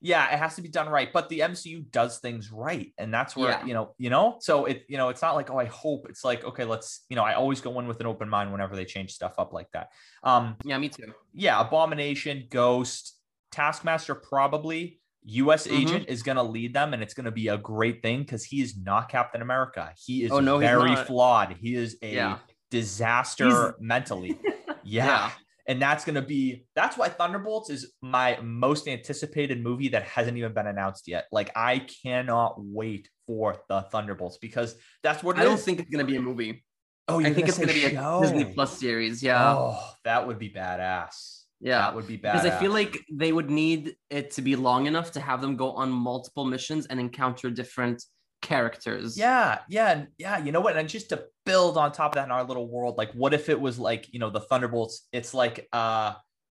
Yeah, 0.04 0.34
it 0.34 0.40
has 0.40 0.56
to 0.56 0.62
be 0.64 0.68
done 0.68 0.90
right. 0.90 1.14
But 1.14 1.30
the 1.30 1.40
MCU 1.42 1.90
does 1.92 2.18
things 2.18 2.52
right, 2.52 2.92
and 2.98 3.14
that's 3.14 3.36
where 3.36 3.52
Yeah. 3.52 3.66
you 3.66 3.74
know, 3.76 3.94
you 4.00 4.10
know. 4.10 4.38
So 4.40 4.66
it, 4.66 4.84
you 4.90 4.98
know, 4.98 5.10
it's 5.10 5.22
not 5.22 5.36
like 5.36 5.52
oh, 5.52 5.60
I 5.60 5.66
hope. 5.66 6.08
It's 6.10 6.24
like 6.26 6.44
okay, 6.44 6.66
let's, 6.66 7.06
you 7.10 7.16
know, 7.16 7.24
I 7.24 7.36
always 7.36 7.62
go 7.62 7.80
in 7.80 7.88
with 7.88 8.00
an 8.00 8.08
open 8.08 8.28
mind 8.28 8.52
whenever 8.52 8.76
they 8.76 8.86
change 8.86 9.12
stuff 9.14 9.34
up 9.38 9.54
like 9.54 9.68
that. 9.74 9.90
Um, 10.24 10.58
Yeah, 10.66 10.78
me 10.80 10.90
too. 10.90 11.14
yeah, 11.34 11.62
Abomination, 11.62 12.48
Ghost, 12.50 13.16
Taskmaster, 13.52 14.16
probably. 14.16 14.98
U.S. 15.24 15.68
Mhm. 15.68 15.80
agent 15.80 16.06
is 16.08 16.24
going 16.24 16.38
to 16.38 16.42
lead 16.44 16.74
them, 16.74 16.96
and 16.96 17.04
it's 17.04 17.14
going 17.14 17.26
to 17.26 17.32
be 17.32 17.50
a 17.50 17.58
great 17.58 18.02
thing 18.02 18.22
because 18.22 18.44
he 18.44 18.60
is 18.60 18.76
not 18.76 19.08
Captain 19.08 19.44
America. 19.44 19.94
He 19.96 20.24
is 20.24 20.32
Oh, 20.32 20.40
no, 20.40 20.58
very 20.58 20.96
flawed. 20.96 21.56
He 21.62 21.76
is 21.76 21.96
a 22.02 22.12
Yeah. 22.16 22.40
disaster 22.72 23.48
He's- 23.48 23.74
mentally. 23.80 24.40
Yeah. 24.84 25.06
Yeah. 25.06 25.32
And 25.72 25.82
that's 25.82 26.04
going 26.04 26.16
to 26.16 26.22
be, 26.22 26.66
that's 26.76 26.98
why 26.98 27.08
Thunderbolts 27.08 27.70
is 27.70 27.94
my 28.02 28.38
most 28.44 28.90
anticipated 28.90 29.64
movie 29.64 29.88
that 29.90 30.04
hasn't 30.04 30.38
even 30.38 30.54
been 30.54 30.68
announced 30.68 31.08
yet. 31.08 31.28
Like, 31.32 31.50
I 31.56 31.88
cannot 32.04 32.56
wait 32.58 33.08
for 33.26 33.56
the 33.70 33.84
Thunderbolts 33.92 34.38
because 34.38 34.76
that's 35.02 35.24
what 35.24 35.38
it 35.38 35.42
I 35.42 35.44
don't 35.46 35.54
is. 35.60 35.64
think 35.64 35.80
it's 35.80 35.90
gonna 35.90 36.04
be 36.04 36.18
a 36.18 36.22
movie. 36.22 36.66
oh, 37.08 37.22
I 37.22 37.34
think 37.34 37.48
it's 37.48 37.58
gonna 37.58 37.72
be 37.72 37.86
a. 37.86 38.22
Disney 38.22 38.46
Plus 38.54 38.78
series. 38.78 39.24
Yeah, 39.24 39.54
Oh, 39.56 39.80
that 40.04 40.28
would 40.28 40.40
be 40.40 40.50
badass. 40.50 41.44
yeah. 41.62 41.80
That 41.84 41.96
would 41.96 42.08
be 42.08 42.18
badass. 42.18 42.34
Because 42.44 42.46
I 42.48 42.60
feel 42.60 42.72
like 42.74 42.98
they 43.10 43.32
would 43.32 43.50
need 43.50 43.96
it 44.10 44.32
to 44.32 44.42
be 44.42 44.58
long 44.58 44.88
enough 44.88 45.14
to 45.14 45.20
have 45.22 45.40
them 45.40 45.56
go 45.56 45.72
on 45.72 45.90
multiple 45.90 46.44
missions 46.44 46.86
and 46.88 47.00
encounter 47.00 47.50
different 47.50 48.04
characters. 48.42 49.18
Yeah, 49.18 49.60
yeah, 49.70 49.92
and 49.92 50.08
yeah. 50.18 50.38
You 50.38 50.52
know 50.52 50.62
what? 50.62 50.78
And 50.78 50.90
just 50.90 51.10
to 51.10 51.26
build 51.46 51.78
on 51.78 51.92
top 51.92 52.12
of 52.12 52.16
that 52.16 52.26
in 52.26 52.32
our 52.32 52.44
little 52.44 52.68
world, 52.68 52.98
like, 52.98 53.12
what 53.14 53.34
if 53.34 53.50
it 53.50 53.60
was 53.60 53.80
like, 53.80 54.08
you 54.12 54.20
know, 54.20 54.30
the 54.30 54.42
Thunderbolts? 54.42 55.08
It's 55.12 55.34
like 55.34 55.68
uh 55.72 56.14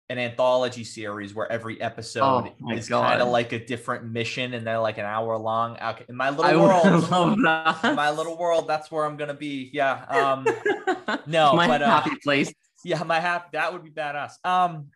an 0.10 0.20
anthology 0.20 0.84
series 0.84 1.34
where 1.34 1.50
every 1.52 1.82
episode 1.82 2.52
Oh 2.62 2.72
is 2.72 2.90
kind 2.90 3.22
of 3.22 3.30
like 3.30 3.52
a 3.54 3.66
different 3.66 4.06
mission, 4.12 4.54
and 4.54 4.66
they're 4.66 4.80
like 4.80 4.98
an 4.98 5.06
hour 5.06 5.38
long. 5.38 5.78
Okay, 5.82 6.06
in 6.10 6.16
my 6.16 6.30
little 6.30 6.46
I 6.46 6.56
world, 6.56 7.10
love 7.12 7.38
that. 7.44 7.84
in 7.84 7.96
my 7.96 8.12
little 8.12 8.38
world, 8.38 8.68
that's 8.68 8.92
where 8.92 9.06
I'm 9.06 9.18
gonna 9.18 9.34
be. 9.34 9.70
Yeah. 9.74 10.06
Um. 10.06 10.46
no, 11.26 11.54
my 11.54 11.68
but, 11.68 11.82
uh, 11.82 12.02
happy 12.02 12.16
place. 12.24 12.54
yeah, 12.84 13.02
my 13.04 13.20
half 13.20 13.52
that 13.52 13.74
would 13.74 13.84
be 13.84 13.92
badass. 13.92 14.34
Um, 14.44 14.88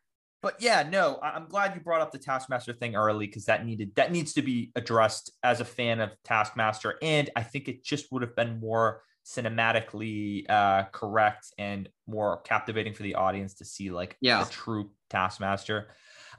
but 0.41 0.55
yeah, 0.61 0.87
no, 0.89 1.19
I'm 1.21 1.47
glad 1.47 1.73
you 1.75 1.81
brought 1.81 2.01
up 2.01 2.11
the 2.11 2.19
Taskmaster 2.19 2.73
thing 2.73 2.95
early 2.95 3.25
because 3.27 3.45
that 3.45 3.65
needed 3.65 3.93
that 3.95 4.11
needs 4.11 4.33
to 4.33 4.41
be 4.41 4.71
addressed 4.75 5.31
as 5.43 5.59
a 5.61 5.65
fan 5.65 5.99
of 5.99 6.11
Taskmaster, 6.23 6.95
and 7.01 7.29
I 7.35 7.43
think 7.43 7.67
it 7.67 7.83
just 7.83 8.11
would 8.11 8.21
have 8.21 8.35
been 8.35 8.59
more 8.59 9.01
cinematically 9.25 10.49
uh 10.49 10.83
correct 10.93 11.47
and 11.57 11.89
more 12.07 12.39
captivating 12.41 12.93
for 12.93 13.03
the 13.03 13.15
audience 13.15 13.55
to 13.55 13.65
see 13.65 13.89
like 13.89 14.15
Yeah. 14.21 14.43
the 14.43 14.49
true 14.49 14.91
Taskmaster. 15.09 15.89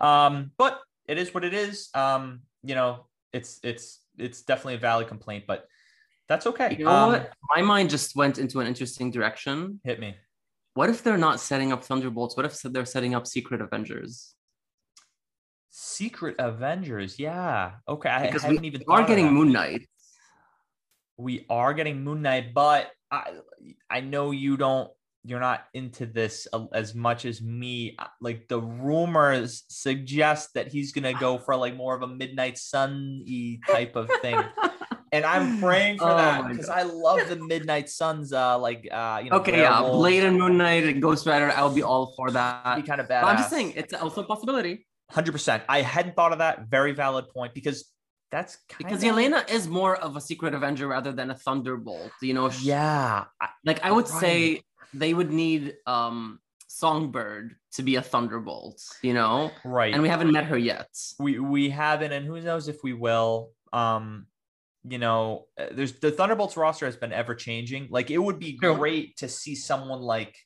Um, 0.00 0.52
but 0.56 0.80
it 1.06 1.18
is 1.18 1.34
what 1.34 1.44
it 1.44 1.52
is. 1.54 1.90
Um, 1.94 2.40
you 2.62 2.74
know, 2.74 3.06
it's 3.32 3.60
it's 3.62 4.00
it's 4.16 4.42
definitely 4.42 4.74
a 4.74 4.78
valid 4.78 5.08
complaint, 5.08 5.44
but 5.46 5.66
that's 6.28 6.46
okay. 6.46 6.76
You 6.78 6.84
know 6.84 6.90
Um, 6.90 7.12
what? 7.12 7.32
My 7.56 7.62
mind 7.62 7.90
just 7.90 8.14
went 8.16 8.38
into 8.38 8.60
an 8.60 8.66
interesting 8.66 9.10
direction. 9.10 9.80
Hit 9.84 9.98
me. 10.00 10.14
What 10.78 10.90
if 10.90 11.02
they're 11.02 11.18
not 11.18 11.40
setting 11.40 11.72
up 11.72 11.82
Thunderbolts? 11.82 12.36
What 12.36 12.46
if 12.46 12.62
they're 12.62 12.84
setting 12.84 13.12
up 13.12 13.26
Secret 13.26 13.60
Avengers? 13.60 14.36
Secret 15.70 16.36
Avengers, 16.38 17.18
yeah. 17.18 17.72
Okay, 17.88 18.08
I 18.08 18.26
Because 18.26 18.42
haven't 18.42 18.60
we 18.60 18.68
even 18.68 18.84
are 18.88 19.04
getting. 19.04 19.32
Moon 19.34 19.50
Knight. 19.50 19.88
we 21.16 21.44
are 21.50 21.74
getting 21.74 22.04
Moon 22.04 22.22
Knight, 22.22 22.54
but 22.54 22.92
I 23.10 23.40
I 23.90 24.02
know 24.02 24.30
you 24.30 24.56
don't 24.56 24.88
you're 25.24 25.40
not 25.40 25.64
into 25.74 26.06
this 26.06 26.46
as 26.72 26.94
much 26.94 27.24
as 27.24 27.42
me. 27.42 27.96
Like 28.20 28.46
the 28.46 28.60
rumors 28.60 29.64
suggest 29.68 30.54
that 30.54 30.68
he's 30.68 30.92
gonna 30.92 31.12
go 31.12 31.38
for 31.38 31.56
like 31.56 31.74
more 31.74 31.96
of 31.96 32.02
a 32.02 32.06
Midnight 32.06 32.56
Sun 32.56 33.24
type 33.66 33.96
of 33.96 34.08
thing. 34.22 34.40
And 35.12 35.24
I'm 35.24 35.58
praying 35.60 35.98
for 35.98 36.10
Oh 36.10 36.16
that 36.16 36.48
because 36.48 36.68
I 36.68 36.82
love 36.82 37.28
the 37.28 37.36
Midnight 37.36 37.88
Suns. 37.88 38.32
Uh, 38.32 38.58
like 38.58 38.86
uh, 38.90 39.20
you 39.24 39.30
know, 39.30 39.36
Okay, 39.38 39.60
yeah. 39.62 39.80
Blade 39.82 40.24
and 40.24 40.38
Moon 40.38 40.56
Knight 40.58 40.84
and 40.84 41.00
Ghost 41.00 41.26
Rider. 41.26 41.50
I'll 41.56 41.74
be 41.74 41.82
all 41.82 42.12
for 42.16 42.30
that. 42.32 42.76
be 42.76 42.82
kind 42.82 43.00
of 43.00 43.08
badass. 43.08 43.24
I'm 43.24 43.36
just 43.38 43.50
saying, 43.50 43.72
it's 43.76 43.94
also 43.94 44.22
a 44.22 44.24
possibility 44.26 44.86
hundred 45.10 45.32
percent. 45.32 45.62
I 45.68 45.80
hadn't 45.80 46.14
thought 46.16 46.32
of 46.32 46.38
that. 46.38 46.68
Very 46.68 46.92
valid 46.92 47.30
point 47.30 47.54
because 47.54 47.90
that's 48.30 48.56
kind 48.68 48.76
because 48.86 49.02
Yelena 49.02 49.48
is 49.50 49.66
more 49.66 49.96
of 49.96 50.16
a 50.16 50.20
Secret 50.20 50.52
Avenger 50.52 50.86
rather 50.86 51.12
than 51.12 51.30
a 51.30 51.34
Thunderbolt. 51.34 52.12
You 52.20 52.34
know, 52.34 52.50
sh- 52.50 52.64
Yeah, 52.64 53.24
like 53.64 53.82
I 53.82 53.90
would 53.90 54.08
Right. 54.10 54.20
say 54.20 54.62
they 54.92 55.14
would 55.14 55.32
need 55.32 55.76
um 55.86 56.38
Songbird 56.66 57.56
to 57.72 57.82
be 57.82 57.96
a 57.96 58.02
Thunderbolt. 58.02 58.82
You 59.02 59.14
know, 59.14 59.50
right. 59.64 59.92
and 59.94 60.02
we 60.02 60.08
haven't 60.10 60.30
met 60.30 60.44
her 60.44 60.58
yet. 60.58 60.88
we 61.18 61.38
we 61.38 61.70
haven't 61.70 62.12
and 62.12 62.24
who 62.26 62.40
knows 62.40 62.68
if 62.68 62.84
we 62.84 62.92
will 62.92 63.50
um 63.72 64.26
you 64.90 64.98
know 64.98 65.46
uh, 65.58 65.66
there's 65.72 65.92
the 66.00 66.10
thunderbolts 66.10 66.56
roster 66.56 66.86
has 66.86 66.96
been 66.96 67.12
ever 67.12 67.34
changing. 67.34 67.88
Like 67.90 68.10
it 68.10 68.18
would 68.18 68.38
be 68.38 68.56
True. 68.58 68.74
great 68.76 69.16
to 69.18 69.28
see 69.28 69.54
someone 69.54 70.00
like 70.00 70.36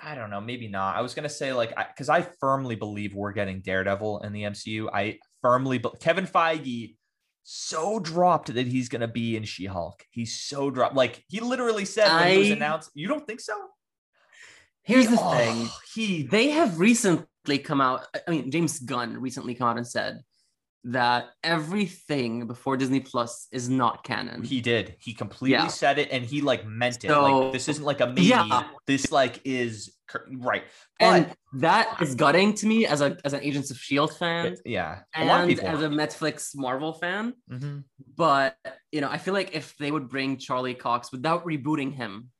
i 0.00 0.14
don't 0.14 0.30
know 0.30 0.40
maybe 0.40 0.68
not. 0.68 0.96
I 0.96 1.00
was 1.00 1.14
gonna 1.14 1.28
say 1.28 1.52
like 1.52 1.74
because 1.76 2.08
I, 2.08 2.22
firmly 2.40 2.76
believe 2.76 3.14
we're 3.14 3.32
getting 3.32 3.60
daredevil 3.60 4.20
in 4.20 4.32
the 4.32 4.42
mcu 4.42 4.88
i 4.92 5.18
firmly 5.42 5.78
be- 5.78 5.90
kevin 6.00 6.26
feige 6.26 6.94
so 7.42 7.98
dropped 7.98 8.52
that 8.54 8.66
he's 8.66 8.88
gonna 8.88 9.08
be 9.08 9.36
in 9.36 9.42
she-hulk. 9.44 10.04
He's 10.10 10.38
so 10.38 10.70
dropped 10.70 10.94
like 10.94 11.24
he 11.28 11.40
literally 11.40 11.84
said 11.84 12.14
when 12.14 12.32
he 12.32 12.38
was 12.38 12.50
announced 12.50 12.90
you 12.94 13.08
don't 13.08 13.26
think 13.26 13.40
so? 13.40 13.54
Here's 14.82 15.08
the 15.08 15.18
Oh, 15.20 15.30
thing. 15.36 15.68
he 15.94 16.22
they 16.22 16.50
have 16.50 16.78
recently 16.78 17.58
come 17.58 17.80
out 17.80 18.06
i 18.26 18.30
mean 18.30 18.50
james 18.50 18.78
gunn 18.80 19.18
recently 19.20 19.54
come 19.54 19.68
out 19.68 19.78
and 19.78 19.86
said 19.86 20.20
that 20.84 21.30
everything 21.42 22.46
before 22.46 22.76
disney 22.76 23.00
plus 23.00 23.48
is 23.52 23.68
not 23.68 24.04
canon 24.04 24.42
He 24.42 24.60
did. 24.60 24.96
He 25.00 25.12
completely 25.12 25.52
Yeah. 25.58 25.66
said 25.66 25.98
it, 25.98 26.08
and 26.12 26.24
he 26.24 26.40
like 26.40 26.64
meant 26.66 27.04
it. 27.04 27.08
So- 27.08 27.22
like 27.22 27.52
this 27.52 27.68
isn't 27.68 27.84
like 27.84 28.00
a 28.00 28.06
maybe. 28.06 28.22
Yeah. 28.22 28.68
This 28.86 29.10
like 29.12 29.40
is 29.44 29.92
right. 30.38 30.62
But 31.00 31.06
and 31.06 31.34
that 31.60 32.00
is 32.00 32.14
gutting 32.14 32.54
to 32.54 32.66
me 32.66 32.86
as 32.86 33.00
a 33.02 33.16
as 33.24 33.32
an 33.34 33.40
agents 33.42 33.70
of 33.70 33.76
shield 33.78 34.16
fan 34.16 34.56
yeah, 34.64 35.00
a 35.14 35.18
and 35.18 35.60
as 35.60 35.82
a 35.82 35.88
netflix 35.88 36.52
marvel 36.56 36.92
fan 36.94 37.34
Mhm. 37.50 37.84
but 38.16 38.56
you 38.92 39.00
know 39.02 39.10
i 39.10 39.18
feel 39.18 39.34
like 39.34 39.54
if 39.54 39.76
they 39.78 39.90
would 39.90 40.08
bring 40.08 40.38
charlie 40.38 40.74
cox 40.74 41.12
without 41.12 41.44
rebooting 41.44 41.92
him 41.94 42.30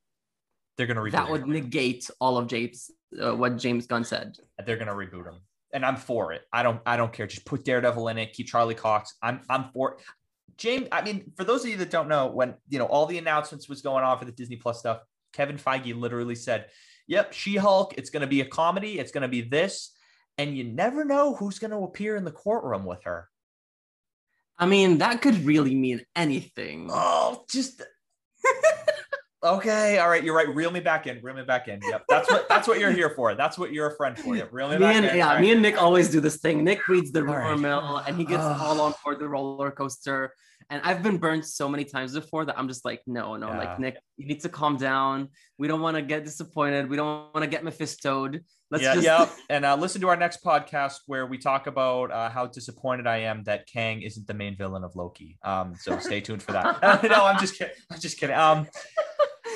They're 0.77 0.87
gonna 0.87 1.01
reboot. 1.01 1.13
that 1.13 1.27
him. 1.27 1.33
would 1.33 1.47
negate 1.47 2.09
all 2.21 2.39
of 2.39 2.47
james 2.49 2.91
uh, 3.23 3.35
what 3.35 3.57
james 3.59 3.87
gunn 3.87 4.05
said 4.05 4.37
They're 4.65 4.77
gonna 4.79 4.93
reboot 4.95 5.27
him, 5.31 5.39
and 5.73 5.85
I'm 5.85 5.97
for 5.97 6.33
it. 6.33 6.43
I 6.53 6.63
don't. 6.63 6.81
I 6.87 6.97
don't 6.97 7.13
care. 7.13 7.27
Just 7.27 7.45
put 7.47 7.65
Daredevil 7.65 8.09
in 8.09 8.19
it. 8.19 8.33
Keep 8.33 8.49
Charlie 8.49 8.75
Cox. 8.75 9.15
I'm. 9.23 9.41
I'm 9.49 9.71
for. 9.73 9.93
it. 9.95 10.01
James. 10.57 10.89
I 10.93 11.03
mean, 11.03 11.33
for 11.37 11.45
those 11.45 11.63
of 11.65 11.71
you 11.71 11.77
that 11.79 11.91
don't 11.91 12.09
know, 12.09 12.27
when 12.29 12.55
you 12.69 12.79
know 12.79 12.87
all 12.87 13.07
the 13.07 13.19
announcements 13.19 13.69
was 13.69 13.83
going 13.83 14.05
on 14.05 14.19
for 14.19 14.25
the 14.25 14.33
Disney 14.33 14.57
Plus 14.57 14.79
stuff, 14.79 15.01
Kevin 15.33 15.59
Feige 15.59 15.99
literally 15.99 16.35
said, 16.35 16.67
"Yep, 17.07 17.33
She-Hulk. 17.33 17.95
It's 17.99 18.11
gonna 18.11 18.27
be 18.27 18.41
a 18.41 18.47
comedy. 18.47 18.99
It's 18.99 19.13
gonna 19.13 19.29
be 19.29 19.43
this." 19.43 19.95
And 20.39 20.57
you 20.57 20.63
never 20.63 21.05
know 21.05 21.35
who's 21.35 21.59
going 21.59 21.73
to 21.73 21.79
appear 21.79 22.15
in 22.15 22.25
the 22.25 22.31
courtroom 22.31 22.85
with 22.85 23.03
her. 23.03 23.29
i 24.57 24.67
mean 24.67 24.99
that 24.99 25.21
could 25.21 25.45
really 25.45 25.75
mean 25.75 26.01
anything 26.15 26.89
Oh, 26.93 27.45
just 27.51 27.83
okay. 29.43 29.99
All 29.99 30.09
right, 30.09 30.23
you're 30.23 30.35
right. 30.35 30.53
Reel 30.55 30.71
me 30.71 30.81
back 30.81 31.07
in. 31.07 31.21
Reel 31.23 31.35
me 31.35 31.43
back 31.45 31.69
in. 31.69 31.81
Yep, 31.83 32.05
that's 32.09 32.31
what 32.31 32.49
that's 32.49 32.69
what 32.69 32.79
you're 32.79 32.91
here 32.91 33.11
for. 33.11 33.35
That's 33.35 33.59
what 33.59 33.73
you're 33.73 33.89
a 33.89 33.97
friend 33.97 34.19
for. 34.19 34.37
Yep, 34.37 34.49
reel 34.53 34.69
me 34.69 34.75
me 34.75 34.81
back 34.81 34.97
and 34.97 35.05
in. 35.07 35.17
yeah, 35.17 35.35
All 35.35 35.41
me 35.41 35.53
and 35.53 35.63
Nick 35.63 35.81
always 35.81 36.11
do 36.11 36.21
this 36.21 36.37
thing. 36.37 36.65
Nick 36.65 36.89
reads 36.89 37.13
the 37.13 37.23
rumor 37.23 37.39
right. 37.51 37.59
mill 37.59 37.99
and 37.99 38.17
he 38.17 38.25
gets 38.25 38.43
all 38.43 38.81
on 38.81 38.95
board 39.05 39.19
the 39.19 39.29
roller 39.29 39.71
coaster. 39.71 40.33
And 40.71 40.83
I've 40.85 41.03
been 41.03 41.17
burned 41.17 41.47
so 41.47 41.67
many 41.67 41.85
times 41.85 42.13
before 42.13 42.45
that 42.45 42.59
I'm 42.59 42.69
just 42.69 42.85
like, 42.85 43.01
no, 43.07 43.37
no, 43.37 43.49
Yeah. 43.49 43.59
like 43.59 43.81
Nick, 43.81 43.97
you 44.19 44.27
need 44.27 44.41
to 44.43 44.51
calm 44.51 44.77
down. 44.77 45.29
We 45.57 45.67
don't 45.67 45.81
want 45.81 45.97
to 45.97 46.03
get 46.03 46.25
disappointed. 46.25 46.91
We 46.91 46.97
don't 46.97 47.33
want 47.35 47.43
to 47.43 47.47
get 47.47 47.65
Mephistoed. 47.65 48.41
Let's 48.71 48.85
yeah, 48.85 48.95
just 48.95 49.07
yeah. 49.07 49.29
And 49.49 49.65
uh, 49.65 49.77
listen 49.77 50.03
to 50.03 50.09
our 50.09 50.17
next 50.17 50.45
podcast 50.45 50.97
where 51.07 51.27
we 51.27 51.39
talk 51.39 51.69
about 51.69 52.11
uh, 52.13 52.29
how 52.29 52.47
disappointed 52.49 53.07
I 53.07 53.19
am 53.21 53.45
that 53.45 53.67
Kang 53.67 54.03
isn't 54.03 54.27
the 54.27 54.35
main 54.35 54.59
villain 54.59 54.85
of 54.85 54.95
Loki. 54.95 55.39
Um, 55.43 55.75
so 55.81 55.99
stay 56.01 56.21
tuned 56.21 56.43
for 56.43 56.53
that. 56.53 56.83
no, 57.03 57.25
I'm 57.25 57.39
just 57.39 57.57
kidding. 57.57 57.73
I'm 57.91 57.99
just 57.99 58.19
kidding. 58.21 58.37
Um, 58.37 58.67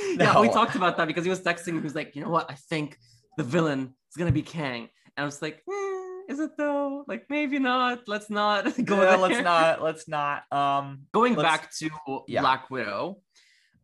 yeah, 0.18 0.40
we 0.40 0.48
talked 0.48 0.74
about 0.74 0.96
that 0.96 1.06
because 1.06 1.24
he 1.24 1.30
was 1.30 1.40
texting. 1.40 1.74
He 1.74 1.80
was 1.80 1.94
like, 1.94 2.14
you 2.14 2.22
know 2.22 2.30
what? 2.30 2.50
I 2.50 2.54
think 2.54 2.98
the 3.36 3.44
villain 3.44 3.94
is 4.10 4.16
gonna 4.16 4.32
be 4.32 4.42
Kang. 4.42 4.88
And 5.16 5.22
I 5.22 5.24
was 5.24 5.42
like, 5.42 5.62
eh, 5.68 6.32
Is 6.32 6.38
it 6.40 6.56
though? 6.56 7.04
Like 7.06 7.26
maybe 7.28 7.58
not. 7.58 8.08
Let's 8.08 8.30
not 8.30 8.64
go 8.84 8.96
Yeah, 8.96 9.04
there. 9.04 9.16
let's 9.18 9.42
not. 9.42 9.82
Let's 9.88 10.08
not. 10.08 10.52
Um, 10.52 11.02
Going 11.12 11.34
back 11.34 11.70
to 11.78 11.90
yeah. 12.28 12.40
Black 12.40 12.70
Widow, 12.70 13.18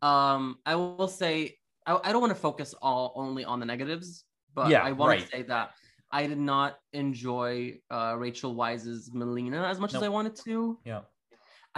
um, 0.02 0.56
I 0.64 0.74
will 0.76 1.08
say 1.08 1.56
I, 1.86 1.98
I 2.04 2.12
don't 2.12 2.20
want 2.20 2.30
to 2.34 2.40
focus 2.40 2.74
all 2.80 3.12
only 3.16 3.44
on 3.44 3.60
the 3.60 3.66
negatives, 3.66 4.24
but 4.54 4.70
Yeah, 4.70 4.82
I 4.82 4.92
want 4.92 5.10
right. 5.10 5.20
to 5.20 5.28
say 5.28 5.42
that 5.42 5.72
I 6.10 6.26
did 6.26 6.38
not 6.38 6.76
enjoy 6.92 7.80
uh, 7.90 8.14
Rachel 8.16 8.54
Weisz's 8.54 9.10
Melina 9.12 9.64
as 9.64 9.78
much 9.78 9.94
as 9.94 10.02
I 10.02 10.08
wanted 10.08 10.36
to. 10.44 10.78
Yeah. 10.84 11.00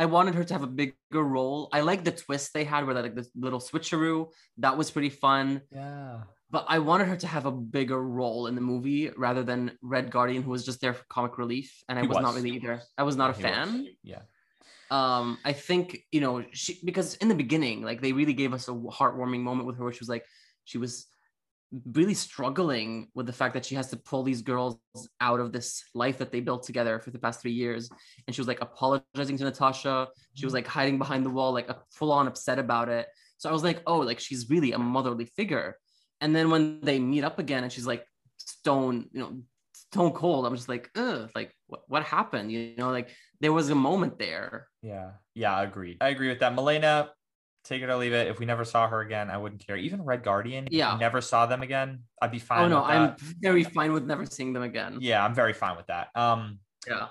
I 0.00 0.06
wanted 0.06 0.34
her 0.34 0.44
to 0.44 0.54
have 0.54 0.62
a 0.62 0.72
bigger 0.80 1.22
role. 1.36 1.68
I 1.74 1.80
like 1.82 2.04
the 2.04 2.10
twist 2.24 2.54
they 2.54 2.64
had 2.64 2.86
where 2.86 2.94
like 2.94 3.14
this 3.14 3.30
little 3.36 3.60
switcheroo. 3.60 4.28
That 4.56 4.78
was 4.78 4.90
pretty 4.90 5.10
fun. 5.10 5.60
Yeah. 5.70 6.22
But 6.50 6.64
I 6.68 6.78
wanted 6.78 7.06
her 7.08 7.16
to 7.16 7.26
have 7.26 7.44
a 7.44 7.52
bigger 7.52 8.00
role 8.02 8.46
in 8.46 8.54
the 8.54 8.62
movie 8.72 9.10
rather 9.10 9.42
than 9.42 9.60
Red 9.82 10.10
Guardian, 10.10 10.42
who 10.42 10.52
was 10.56 10.64
just 10.64 10.80
there 10.80 10.94
for 10.94 11.04
comic 11.10 11.36
relief. 11.36 11.84
And 11.86 11.98
I 11.98 12.02
He 12.02 12.08
was, 12.08 12.16
not 12.16 12.34
really 12.34 12.52
either. 12.56 12.80
I 12.96 13.02
was 13.02 13.16
not 13.16 13.28
a 13.28 13.34
He 13.34 13.42
was. 13.42 13.52
fan. 13.52 13.88
Yeah. 14.02 14.22
Um, 14.90 15.36
I 15.44 15.52
think, 15.52 15.98
you 16.10 16.22
know, 16.22 16.44
she 16.52 16.80
because 16.82 17.16
in 17.16 17.28
the 17.28 17.34
beginning, 17.34 17.82
like 17.82 18.00
they 18.00 18.14
really 18.14 18.32
gave 18.32 18.54
us 18.54 18.68
a 18.68 18.72
heartwarming 18.72 19.42
moment 19.42 19.66
with 19.66 19.76
her 19.76 19.84
where 19.84 19.92
she 19.92 20.00
was 20.00 20.08
like, 20.08 20.24
she 20.64 20.78
was 20.78 21.06
really 21.92 22.14
struggling 22.14 23.08
with 23.14 23.26
the 23.26 23.32
fact 23.32 23.54
that 23.54 23.64
she 23.64 23.74
has 23.76 23.88
to 23.90 23.96
pull 23.96 24.22
these 24.22 24.42
girls 24.42 24.78
out 25.20 25.40
of 25.40 25.52
this 25.52 25.84
life 25.94 26.18
that 26.18 26.32
they 26.32 26.40
built 26.40 26.64
together 26.64 26.98
for 26.98 27.10
the 27.10 27.18
past 27.18 27.40
three 27.40 27.52
years. 27.52 27.88
And 28.26 28.34
she 28.34 28.40
was 28.40 28.48
like 28.48 28.60
apologizing 28.60 29.38
to 29.38 29.44
Natasha. 29.44 30.08
She 30.34 30.44
was 30.44 30.50
mm-hmm. 30.50 30.56
like 30.56 30.66
hiding 30.66 30.98
behind 30.98 31.24
the 31.24 31.30
wall, 31.30 31.52
like 31.52 31.68
a 31.68 31.78
full 31.92 32.12
on 32.12 32.26
upset 32.26 32.58
about 32.58 32.88
it. 32.88 33.06
So 33.38 33.48
I 33.48 33.52
was 33.52 33.62
like, 33.62 33.82
oh, 33.86 33.98
like 33.98 34.18
she's 34.18 34.50
really 34.50 34.72
a 34.72 34.78
motherly 34.78 35.26
figure. 35.26 35.76
And 36.20 36.34
then 36.34 36.50
when 36.50 36.80
they 36.82 36.98
meet 36.98 37.24
up 37.24 37.38
again 37.38 37.62
and 37.62 37.72
she's 37.72 37.86
like 37.86 38.04
stone, 38.36 39.06
you 39.12 39.20
know, 39.20 39.40
stone 39.72 40.12
cold, 40.12 40.46
I'm 40.46 40.56
just 40.56 40.68
like, 40.68 40.90
ugh, 40.96 41.30
like 41.34 41.54
what, 41.68 41.82
what 41.86 42.02
happened? 42.02 42.50
You 42.50 42.74
know, 42.76 42.90
like 42.90 43.10
there 43.40 43.52
was 43.52 43.70
a 43.70 43.74
moment 43.74 44.18
there. 44.18 44.66
Yeah. 44.82 45.12
Yeah. 45.34 45.54
I 45.54 45.62
agree. 45.62 45.96
I 46.00 46.08
agree 46.08 46.28
with 46.28 46.40
that. 46.40 46.54
Melina, 46.54 47.10
take 47.64 47.82
it 47.82 47.88
or 47.90 47.96
leave 47.96 48.12
it. 48.12 48.28
If 48.28 48.38
we 48.38 48.46
never 48.46 48.64
saw 48.64 48.88
her 48.88 49.00
again, 49.00 49.30
I 49.30 49.36
wouldn't 49.36 49.64
care. 49.66 49.76
Even 49.76 50.02
Red 50.02 50.22
Guardian, 50.22 50.66
if 50.66 50.70
we 50.72 50.78
Yeah. 50.78 50.96
never 50.98 51.20
saw 51.20 51.46
them 51.46 51.62
again, 51.62 52.04
I'd 52.22 52.30
be 52.30 52.38
fine. 52.38 52.64
oh 52.64 52.68
no, 52.68 52.82
I'm 52.82 53.16
very 53.40 53.64
fine 53.64 53.92
with 53.92 54.04
never 54.04 54.24
seeing 54.26 54.52
them 54.52 54.62
again. 54.62 54.98
Yeah, 55.00 55.24
I'm 55.24 55.34
very 55.34 55.52
fine 55.52 55.76
with 55.76 55.86
that. 55.88 56.08
Um, 56.14 56.60
Yeah. 56.86 57.08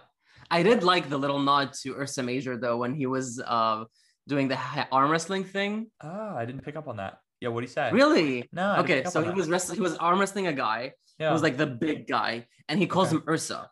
I 0.52 0.64
did 0.64 0.84
like 0.84 1.10
the 1.10 1.18
little 1.18 1.40
nod 1.40 1.74
to 1.82 1.94
Ursa 1.96 2.24
Major 2.24 2.58
though 2.58 2.78
when 2.78 2.96
he 2.96 3.06
was 3.06 3.40
uh 3.46 3.86
doing 4.28 4.48
the 4.48 4.58
arm 4.92 5.10
wrestling 5.12 5.44
thing. 5.44 5.92
oh, 6.02 6.36
I 6.36 6.46
didn't 6.46 6.62
pick 6.64 6.76
up 6.76 6.88
on 6.88 6.98
that. 6.98 7.20
Yeah, 7.40 7.50
what 7.50 7.62
do 7.62 7.66
you 7.66 7.72
say? 7.72 7.92
Really? 7.92 8.50
No. 8.52 8.72
I 8.72 8.80
Okay, 8.80 9.04
so 9.06 9.22
he 9.22 9.28
that. 9.28 9.36
was 9.36 9.48
wrestling 9.50 9.78
he 9.78 9.82
was 9.82 9.96
arm 9.98 10.20
wrestling 10.20 10.48
a 10.48 10.54
guy 10.54 10.94
Yeah. 11.20 11.28
who 11.30 11.34
was 11.34 11.44
like 11.44 11.58
the 11.58 11.68
big 11.68 12.08
guy 12.08 12.48
and 12.68 12.80
he 12.80 12.88
calls 12.88 13.08
Okay. 13.10 13.18
him 13.18 13.24
Ursa. 13.30 13.70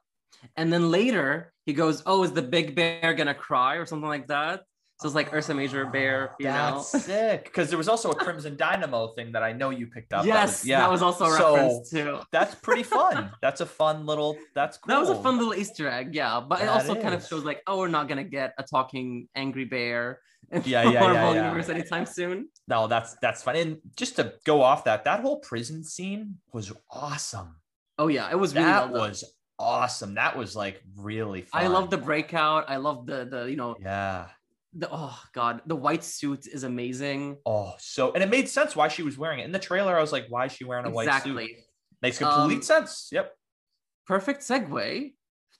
And 0.55 0.71
then 0.71 0.91
later 0.91 1.51
he 1.65 1.73
goes, 1.73 2.03
"Oh, 2.05 2.23
is 2.23 2.31
the 2.31 2.41
big 2.43 2.75
bear 2.75 3.13
going 3.15 3.27
to 3.27 3.33
cry 3.33 3.75
or 3.75 3.85
something 3.85 4.07
like 4.07 4.27
that?" 4.27 4.63
So 4.99 5.07
it's 5.07 5.13
like 5.15 5.31
Ursa 5.31 5.53
Major 5.53 5.85
bear, 5.85 6.33
you 6.39 6.45
That's 6.47 6.91
know. 6.93 6.99
sick. 6.99 7.43
Because 7.43 7.69
there 7.69 7.77
was 7.77 7.87
also 7.87 8.09
a 8.09 8.15
Crimson 8.15 8.57
Dynamo 8.57 9.09
thing 9.09 9.31
that 9.33 9.43
I 9.43 9.53
know 9.53 9.69
you 9.69 9.85
picked 9.87 10.11
up. 10.11 10.23
That 10.23 10.27
yes, 10.27 10.61
was- 10.61 10.65
yeah. 10.67 10.79
that 10.79 10.89
was 10.91 11.03
also 11.03 11.29
So, 11.29 11.53
reference 11.55 11.89
too. 11.91 12.19
That's 12.31 12.55
pretty 12.55 12.81
fun. 12.83 13.31
That's 13.41 13.61
a 13.61 13.65
fun 13.67 14.05
little. 14.07 14.35
That's 14.55 14.77
cool. 14.77 14.95
That 14.95 14.99
was 14.99 15.09
a 15.11 15.21
fun 15.21 15.37
little 15.37 15.53
Easter 15.53 15.87
egg, 15.87 16.15
yeah. 16.15 16.39
But 16.39 16.61
it 16.61 16.65
That 16.65 16.69
also 16.71 16.95
kind 16.99 17.13
of 17.13 17.23
shows 17.25 17.43
like, 17.43 17.61
oh, 17.67 17.77
we're 17.77 17.89
not 17.89 18.07
gonna 18.07 18.23
get 18.23 18.53
a 18.57 18.63
talking 18.63 19.27
angry 19.35 19.65
bear 19.65 20.19
in 20.51 20.63
Yeah, 20.65 20.85
the 20.85 20.91
yeah, 20.93 20.93
yeah, 20.93 20.99
Marvel 21.13 21.35
yeah. 21.35 21.43
universe 21.43 21.69
anytime 21.69 22.07
soon. 22.07 22.49
No, 22.67 22.87
that's 22.87 23.15
that's 23.21 23.43
fun. 23.43 23.55
And 23.55 23.77
just 23.95 24.15
to 24.15 24.33
go 24.45 24.63
off 24.63 24.83
that, 24.85 25.03
that 25.03 25.19
whole 25.19 25.37
prison 25.41 25.83
scene 25.83 26.37
was 26.53 26.73
awesome. 26.89 27.57
Oh 27.99 28.07
yeah, 28.07 28.31
it 28.31 28.39
was 28.39 28.55
really 28.55 28.65
that 28.65 28.91
well 28.91 29.09
was 29.09 29.23
awesome. 29.59 30.15
That 30.15 30.35
was 30.37 30.55
like 30.55 30.81
really 30.95 31.41
fun. 31.43 31.63
I 31.63 31.67
love 31.67 31.91
the 31.91 31.97
breakout. 31.97 32.65
I 32.67 32.77
love 32.77 33.05
the 33.05 33.25
the 33.25 33.45
you 33.45 33.57
know 33.57 33.75
Yeah. 33.79 34.27
The 34.77 34.87
oh 34.91 35.17
god 35.33 35.61
the 35.65 35.75
white 35.75 36.03
suit 36.03 36.47
is 36.47 36.63
amazing. 36.63 37.37
Oh, 37.45 37.73
so 37.79 38.11
and 38.13 38.23
it 38.23 38.29
made 38.29 38.47
sense 38.47 38.75
why 38.75 38.87
she 38.87 39.03
was 39.03 39.17
wearing 39.17 39.39
it 39.39 39.45
in 39.45 39.51
the 39.51 39.59
trailer. 39.59 39.97
I 39.97 40.01
was 40.01 40.11
like, 40.11 40.25
why 40.29 40.45
is 40.45 40.51
she 40.51 40.65
wearing 40.65 40.85
a 40.85 40.89
white 40.89 41.05
suit? 41.05 41.15
Exactly. 41.37 41.65
Makes 42.01 42.17
complete 42.19 42.55
Um, 42.57 42.61
sense. 42.61 43.09
Yep. 43.11 43.33
Perfect 44.05 44.41
segue 44.41 45.13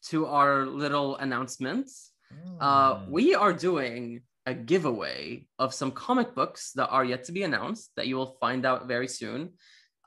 to 0.10 0.25
our 0.27 0.65
little 0.65 1.15
announcements. 1.17 2.12
Uh, 2.60 2.95
Mm. 2.95 3.10
we 3.10 3.36
are 3.36 3.53
doing 3.53 4.21
a 4.45 4.53
giveaway 4.53 5.47
of 5.60 5.73
some 5.73 5.91
comic 5.91 6.36
books 6.36 6.71
that 6.73 6.88
are 6.89 7.03
yet 7.03 7.23
to 7.25 7.32
be 7.32 7.43
announced 7.43 7.91
that 7.95 8.08
you 8.08 8.15
will 8.15 8.38
find 8.39 8.65
out 8.65 8.88
very 8.88 9.08
soon. 9.08 9.53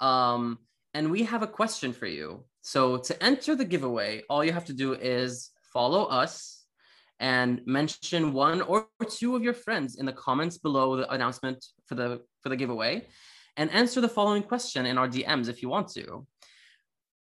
Um, 0.01 0.59
and 0.95 1.11
we 1.11 1.25
have 1.25 1.43
a 1.43 1.47
question 1.47 1.93
for 1.93 2.07
you. 2.07 2.45
So 2.63 2.99
to 2.99 3.23
enter 3.23 3.55
the 3.55 3.65
giveaway, 3.65 4.23
all 4.31 4.45
you 4.45 4.53
have 4.53 4.67
to 4.67 4.73
do 4.73 4.93
is 4.95 5.51
follow 5.73 6.05
us 6.05 6.60
and 7.21 7.61
mention 7.67 8.33
one 8.33 8.63
or 8.63 8.89
two 9.09 9.37
of 9.37 9.43
your 9.43 9.55
friends 9.55 9.97
in 9.97 10.07
the 10.07 10.13
comments 10.13 10.59
below 10.59 10.97
the 10.97 11.13
announcement 11.13 11.65
for 11.87 11.95
the 11.95 12.21
for 12.43 12.49
the 12.49 12.57
giveaway 12.57 13.07
and 13.57 13.71
answer 13.71 14.01
the 14.01 14.09
following 14.09 14.43
question 14.43 14.87
in 14.87 14.97
our 14.97 15.07
DMs 15.07 15.49
if 15.49 15.63
you 15.63 15.69
want 15.69 15.89
to. 15.89 16.27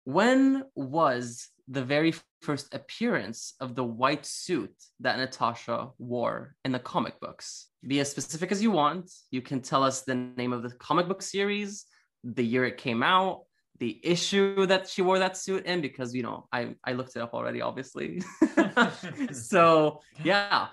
When 0.04 0.64
was 0.74 1.48
the 1.66 1.84
very 1.84 2.14
first 2.40 2.72
appearance 2.72 3.54
of 3.60 3.74
the 3.74 3.84
white 3.84 4.24
suit 4.24 4.72
that 5.00 5.18
Natasha 5.18 5.90
wore 5.98 6.54
in 6.64 6.72
the 6.72 6.78
comic 6.78 7.18
books? 7.20 7.66
Be 7.86 8.00
as 8.00 8.10
specific 8.10 8.52
as 8.52 8.62
you 8.62 8.70
want. 8.70 9.10
You 9.30 9.42
can 9.42 9.60
tell 9.60 9.82
us 9.82 10.02
the 10.02 10.14
name 10.14 10.52
of 10.52 10.62
the 10.62 10.70
comic 10.70 11.08
book 11.08 11.22
series, 11.22 11.84
the 12.24 12.44
year 12.44 12.64
it 12.64 12.78
came 12.78 13.02
out, 13.02 13.42
the 13.78 14.00
issue 14.02 14.66
that 14.66 14.88
she 14.88 15.02
wore 15.02 15.18
that 15.18 15.36
suit 15.36 15.66
in, 15.66 15.80
because 15.80 16.14
you 16.14 16.22
know, 16.22 16.46
I, 16.52 16.74
I 16.84 16.92
looked 16.92 17.16
it 17.16 17.20
up 17.22 17.34
already, 17.34 17.60
obviously. 17.62 18.22
so 19.32 20.00
yeah, 20.24 20.68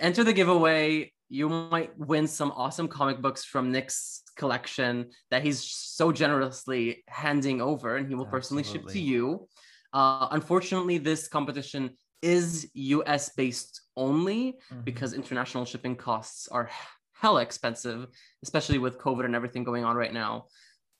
enter 0.00 0.24
the 0.24 0.32
giveaway. 0.32 1.12
You 1.28 1.48
might 1.48 1.98
win 1.98 2.26
some 2.26 2.52
awesome 2.54 2.88
comic 2.88 3.22
books 3.22 3.44
from 3.44 3.72
Nick's 3.72 4.22
collection 4.36 5.10
that 5.30 5.42
he's 5.42 5.62
so 5.62 6.12
generously 6.12 7.04
handing 7.08 7.62
over, 7.62 7.96
and 7.96 8.06
he 8.06 8.14
will 8.14 8.26
personally 8.26 8.62
ship 8.64 8.86
to 8.88 9.00
you. 9.00 9.48
Uh, 9.94 10.28
unfortunately, 10.30 10.98
this 10.98 11.28
competition 11.28 11.90
is 12.20 12.70
US 12.74 13.30
based 13.30 13.80
only 13.96 14.58
Mhm. 14.70 14.84
because 14.84 15.12
international 15.12 15.64
shipping 15.64 15.96
costs 15.96 16.48
are 16.48 16.70
hella 17.14 17.42
expensive, 17.42 18.08
especially 18.42 18.78
with 18.78 18.98
COVID 18.98 19.24
and 19.24 19.34
everything 19.34 19.64
going 19.64 19.84
on 19.84 19.96
right 19.96 20.12
now. 20.12 20.46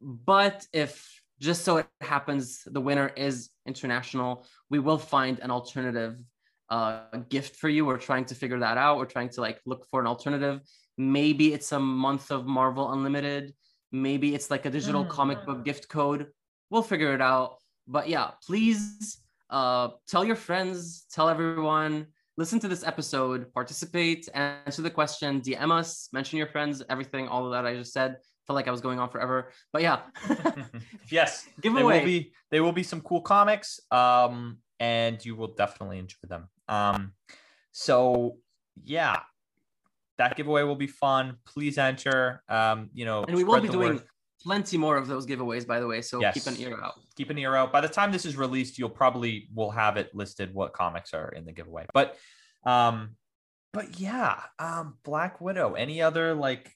But 0.00 0.66
if 0.72 1.11
just 1.48 1.60
so 1.66 1.72
it 1.78 1.86
happens 2.00 2.42
the 2.76 2.80
winner 2.88 3.08
is 3.16 3.50
international, 3.66 4.46
we 4.70 4.78
will 4.78 4.98
find 5.14 5.34
an 5.40 5.50
alternative 5.58 6.14
uh, 6.70 7.00
gift 7.28 7.56
for 7.56 7.68
you. 7.68 7.84
We're 7.84 7.98
trying 8.10 8.26
to 8.26 8.34
figure 8.34 8.60
that 8.60 8.76
out. 8.78 8.96
We're 8.98 9.14
trying 9.16 9.30
to 9.30 9.40
like 9.46 9.58
look 9.66 9.82
for 9.90 9.98
an 10.00 10.06
alternative. 10.06 10.60
Maybe 10.96 11.46
it's 11.56 11.72
a 11.72 11.80
month 11.80 12.30
of 12.30 12.46
Marvel 12.46 12.92
Unlimited. 12.94 13.44
Maybe 13.90 14.28
it's 14.36 14.48
like 14.54 14.64
a 14.66 14.70
digital 14.70 15.04
Mm. 15.04 15.10
comic 15.18 15.38
book 15.46 15.60
gift 15.64 15.84
code. 15.88 16.22
We'll 16.70 16.88
figure 16.92 17.12
it 17.18 17.20
out. 17.20 17.50
But 17.86 18.04
yeah, 18.08 18.30
please 18.46 18.80
uh, 19.50 19.88
tell 20.12 20.24
your 20.24 20.36
friends, 20.48 21.06
tell 21.12 21.28
everyone, 21.28 22.06
listen 22.42 22.58
to 22.60 22.68
this 22.68 22.84
episode, 22.92 23.52
participate, 23.52 24.22
answer 24.34 24.82
the 24.82 24.90
question, 25.00 25.40
DM 25.46 25.70
us, 25.80 26.08
mention 26.12 26.38
your 26.38 26.46
friends, 26.54 26.82
everything, 26.88 27.28
all 27.28 27.44
of 27.46 27.52
that 27.52 27.66
I 27.66 27.74
just 27.76 27.92
said. 27.92 28.16
Felt 28.46 28.56
like 28.56 28.66
I 28.66 28.70
was 28.70 28.80
going 28.80 28.98
on 28.98 29.08
forever, 29.08 29.52
but 29.72 29.82
yeah, 29.82 30.00
yes, 31.10 31.46
giveaway. 31.60 31.98
will 31.98 32.04
be 32.04 32.32
there 32.50 32.62
will 32.62 32.72
be 32.72 32.82
some 32.82 33.00
cool 33.00 33.20
comics, 33.20 33.80
um, 33.90 34.58
and 34.80 35.24
you 35.24 35.36
will 35.36 35.54
definitely 35.54 35.98
enjoy 35.98 36.18
them. 36.28 36.48
Um, 36.68 37.12
so 37.70 38.38
yeah, 38.82 39.20
that 40.18 40.36
giveaway 40.36 40.62
will 40.62 40.76
be 40.76 40.86
fun. 40.86 41.36
Please 41.44 41.78
enter. 41.78 42.42
Um, 42.48 42.90
you 42.92 43.04
know, 43.04 43.24
and 43.24 43.36
we 43.36 43.44
will 43.44 43.60
be 43.60 43.68
doing 43.68 43.94
word. 43.94 44.02
plenty 44.42 44.76
more 44.76 44.96
of 44.96 45.06
those 45.06 45.26
giveaways, 45.26 45.66
by 45.66 45.80
the 45.80 45.86
way. 45.86 46.02
So 46.02 46.20
keep 46.32 46.46
an 46.46 46.56
ear 46.58 46.78
out. 46.82 46.94
keep 47.16 47.30
an 47.30 47.38
ear 47.38 47.54
out. 47.54 47.72
By 47.72 47.80
the 47.80 47.88
time 47.88 48.12
this 48.12 48.24
is 48.24 48.36
released, 48.36 48.78
you'll 48.78 48.90
probably 48.90 49.48
will 49.54 49.70
have 49.70 49.96
it 49.96 50.14
listed 50.14 50.52
what 50.52 50.72
comics 50.72 51.14
are 51.14 51.28
in 51.28 51.44
the 51.44 51.52
giveaway. 51.52 51.86
But 51.94 52.16
um, 52.64 53.16
but 53.72 53.98
yeah, 53.98 54.40
um, 54.58 54.98
Black 55.02 55.40
Widow. 55.40 55.74
Any 55.74 56.02
other 56.02 56.34
like 56.34 56.72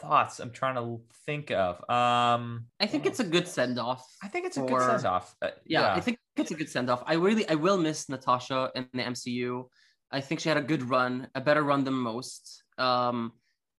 thoughts? 0.00 0.40
I'm 0.40 0.50
trying 0.50 0.76
to 0.76 1.00
think 1.26 1.50
of. 1.50 1.76
Um, 1.88 2.66
I 2.80 2.86
think 2.86 3.06
it's 3.06 3.20
a 3.20 3.24
good 3.24 3.46
send 3.46 3.78
off. 3.78 4.04
I 4.22 4.28
think 4.28 4.46
it's 4.46 4.56
a 4.56 4.62
good 4.62 4.82
send 4.82 5.04
off. 5.04 5.34
Uh, 5.42 5.50
yeah, 5.66 5.94
I 5.94 6.00
think 6.00 6.18
it's 6.36 6.50
a 6.50 6.54
good 6.54 6.68
send 6.68 6.90
off. 6.90 7.02
I 7.06 7.14
really, 7.14 7.48
I 7.48 7.54
will 7.54 7.78
miss 7.78 8.08
Natasha 8.08 8.70
in 8.74 8.88
the 8.92 9.02
MCU. 9.02 9.66
I 10.10 10.20
think 10.20 10.40
she 10.40 10.48
had 10.48 10.58
a 10.58 10.62
good 10.62 10.88
run, 10.88 11.28
a 11.34 11.40
better 11.40 11.62
run 11.62 11.84
than 11.84 11.94
most. 11.94 12.62
Um, 12.78 13.32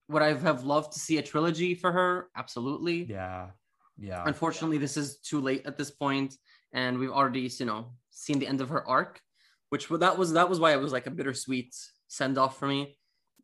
would 0.09 0.21
I 0.21 0.33
have 0.33 0.63
loved 0.63 0.93
to 0.93 0.99
see 0.99 1.17
a 1.17 1.21
trilogy 1.21 1.75
for 1.75 1.91
her? 1.91 2.29
Absolutely. 2.35 3.03
yeah, 3.03 3.47
yeah. 3.97 4.23
Unfortunately, 4.25 4.77
this 4.77 4.97
is 4.97 5.17
too 5.17 5.41
late 5.41 5.65
at 5.65 5.77
this 5.77 5.91
point, 5.91 6.35
and 6.73 6.97
we've 6.97 7.11
already, 7.11 7.49
you 7.59 7.65
know, 7.65 7.93
seen 8.11 8.39
the 8.39 8.47
end 8.47 8.61
of 8.61 8.69
her 8.69 8.87
arc, 8.87 9.21
which 9.69 9.87
that 9.89 10.17
was 10.17 10.33
that 10.33 10.49
was 10.49 10.59
why 10.59 10.73
it 10.73 10.81
was 10.81 10.91
like 10.91 11.07
a 11.07 11.11
bittersweet 11.11 11.75
send 12.07 12.37
off 12.37 12.59
for 12.59 12.67
me. 12.67 12.97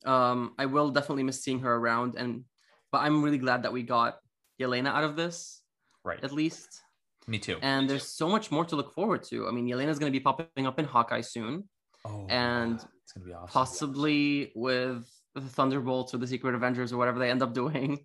Um, 0.06 0.54
I 0.58 0.66
will 0.66 0.90
definitely 0.90 1.24
miss 1.24 1.44
seeing 1.44 1.62
her 1.62 1.76
around, 1.76 2.16
and 2.16 2.44
but 2.91 3.00
I'm 3.00 3.23
really 3.23 3.38
glad 3.38 3.63
that 3.63 3.73
we 3.73 3.84
got 3.84 4.17
Yelena 4.60 4.89
out 4.89 5.04
of 5.04 5.15
this 5.15 5.62
Right. 6.04 6.23
at 6.23 6.32
least. 6.32 6.82
Me 7.28 7.38
too. 7.38 7.58
And 7.62 7.89
there's 7.89 8.08
so 8.08 8.30
much 8.30 8.52
more 8.52 8.63
to 8.65 8.76
look 8.76 8.93
forward 8.93 9.23
to. 9.23 9.47
I 9.47 9.52
mean, 9.52 9.67
Yelena's 9.67 10.00
going 10.00 10.12
to 10.12 10.17
be 10.17 10.23
popping 10.23 10.65
up 10.65 10.80
in 10.80 10.86
Hawkeye 10.86 11.21
soon, 11.21 11.67
oh, 12.06 12.26
and 12.30 12.76
it's 12.76 13.12
gonna 13.12 13.26
be 13.26 13.34
awesome. 13.34 13.50
possibly 13.52 14.52
with 14.56 15.10
the 15.36 15.41
Thunderbolts 15.41 16.13
or 16.13 16.17
the 16.19 16.28
Secret 16.28 16.56
Avengers 16.56 16.93
or 16.93 16.97
whatever 16.97 17.19
they 17.19 17.30
end 17.30 17.41
up 17.41 17.54
doing. 17.54 18.00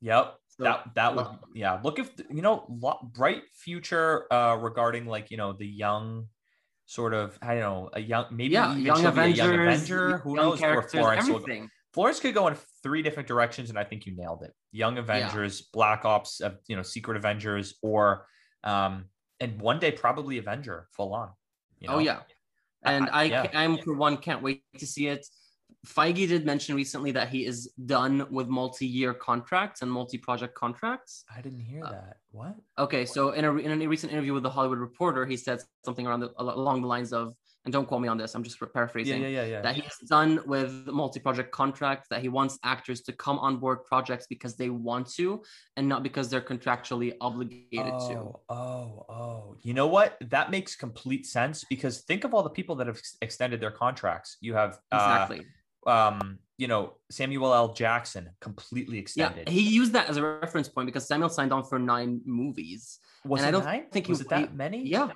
Yep. 0.00 0.34
So, 0.56 0.64
that 0.64 0.94
that 0.94 1.14
would 1.14 1.26
yeah. 1.54 1.78
Look 1.82 1.98
if 1.98 2.10
you 2.30 2.42
know 2.42 2.64
bright 3.14 3.42
future 3.52 4.32
uh 4.32 4.56
regarding 4.56 5.06
like 5.06 5.30
you 5.30 5.36
know 5.36 5.52
the 5.52 5.66
young 5.66 6.28
sort 6.86 7.12
of 7.14 7.38
I 7.42 7.54
don't 7.54 7.60
know 7.60 7.90
a 7.92 8.00
young 8.00 8.26
maybe 8.30 8.54
yeah, 8.54 8.72
even 8.72 8.84
young 8.84 8.96
she'll 8.96 9.06
a 9.06 9.10
Avengers, 9.10 9.38
young 9.38 9.54
Avenger. 9.54 10.18
Who 10.18 10.36
young 10.36 10.46
knows 10.46 10.60
where 10.60 10.82
Florence 10.82 11.28
will 11.28 11.40
go. 11.40 11.66
Florence 11.92 12.20
could 12.20 12.34
go 12.34 12.46
in 12.46 12.56
three 12.82 13.02
different 13.02 13.26
directions, 13.26 13.68
and 13.68 13.78
I 13.78 13.84
think 13.84 14.06
you 14.06 14.14
nailed 14.16 14.42
it. 14.42 14.52
Young 14.70 14.98
Avengers, 14.98 15.62
Black 15.72 16.04
Ops, 16.04 16.40
uh, 16.40 16.52
you 16.68 16.76
know, 16.76 16.82
Secret 16.82 17.16
Avengers, 17.16 17.74
or 17.82 18.26
um, 18.62 19.06
and 19.40 19.60
one 19.60 19.80
day 19.80 19.90
probably 19.90 20.38
Avenger 20.38 20.86
full 20.92 21.12
on. 21.14 21.30
You 21.80 21.88
know? 21.88 21.94
Oh 21.94 21.98
yeah, 21.98 22.20
and 22.84 23.08
I, 23.10 23.24
yeah. 23.24 23.50
I'm 23.54 23.78
for 23.78 23.94
one 23.94 24.16
can't 24.18 24.42
wait 24.42 24.62
to 24.78 24.86
see 24.86 25.08
it. 25.08 25.26
Feige 25.86 26.28
did 26.28 26.44
mention 26.44 26.76
recently 26.76 27.10
that 27.12 27.30
he 27.30 27.46
is 27.46 27.72
done 27.86 28.26
with 28.30 28.48
multi-year 28.48 29.14
contracts 29.14 29.80
and 29.80 29.90
multi-project 29.90 30.54
contracts. 30.54 31.24
I 31.34 31.40
didn't 31.40 31.60
hear 31.60 31.82
Uh, 31.82 31.92
that. 31.92 32.16
What? 32.32 32.54
Okay, 32.78 33.06
so 33.06 33.30
in 33.30 33.46
a, 33.46 33.56
in 33.56 33.80
a 33.80 33.86
recent 33.86 34.12
interview 34.12 34.34
with 34.34 34.42
the 34.42 34.50
Hollywood 34.50 34.78
Reporter, 34.78 35.24
he 35.24 35.38
said 35.38 35.60
something 35.84 36.06
around 36.06 36.20
the, 36.20 36.32
along 36.36 36.82
the 36.82 36.86
lines 36.86 37.14
of, 37.14 37.34
and 37.64 37.72
don't 37.72 37.86
quote 37.86 38.00
me 38.00 38.08
on 38.08 38.16
this, 38.16 38.34
I'm 38.34 38.42
just 38.42 38.58
paraphrasing. 38.72 39.20
yeah, 39.20 39.28
yeah, 39.28 39.44
yeah. 39.44 39.60
That 39.60 39.74
he's 39.76 39.96
done 40.08 40.40
with 40.46 40.86
multi-project 40.86 41.50
contracts. 41.52 42.08
That 42.08 42.22
he 42.22 42.28
wants 42.28 42.58
actors 42.64 43.02
to 43.02 43.12
come 43.12 43.38
on 43.38 43.58
board 43.58 43.84
projects 43.84 44.26
because 44.26 44.56
they 44.56 44.70
want 44.70 45.10
to, 45.14 45.42
and 45.76 45.86
not 45.88 46.02
because 46.02 46.30
they're 46.30 46.40
contractually 46.40 47.12
obligated 47.20 47.92
to. 48.08 48.14
oh, 48.16 48.40
oh, 48.48 49.06
oh. 49.10 49.56
You 49.62 49.74
know 49.74 49.86
what? 49.88 50.16
That 50.30 50.50
makes 50.50 50.74
complete 50.74 51.26
sense 51.26 51.64
because 51.68 52.00
think 52.02 52.24
of 52.24 52.32
all 52.34 52.42
the 52.42 52.50
people 52.50 52.76
that 52.76 52.86
have 52.86 52.96
ex- 52.96 53.16
extended 53.20 53.60
their 53.60 53.70
contracts. 53.72 54.38
You 54.40 54.54
have 54.54 54.78
uh, 54.90 54.96
Exactly. 55.28 55.46
um, 55.86 56.38
you 56.56 56.66
know, 56.68 56.94
Samuel 57.10 57.52
L. 57.54 57.72
Jackson 57.74 58.30
completely 58.40 58.98
extended. 58.98 59.48
yeah, 59.48 59.52
he 59.52 59.60
used 59.62 59.92
that 59.92 60.08
as 60.08 60.16
a 60.16 60.22
reference 60.22 60.68
point 60.68 60.86
because 60.86 61.06
Samuel 61.06 61.28
signed 61.30 61.52
on 61.52 61.64
for 61.64 61.78
nine 61.78 62.20
movies. 62.24 62.98
was 63.24 63.40
and 63.42 63.46
it 63.46 63.48
I 63.48 63.52
don't 63.52 63.64
nine? 63.64 63.84
think 63.92 64.06
he- 64.06 64.12
was 64.12 64.20
it 64.22 64.28
that 64.30 64.48
he- 64.50 64.56
many? 64.56 64.86
Yeah, 64.86 65.08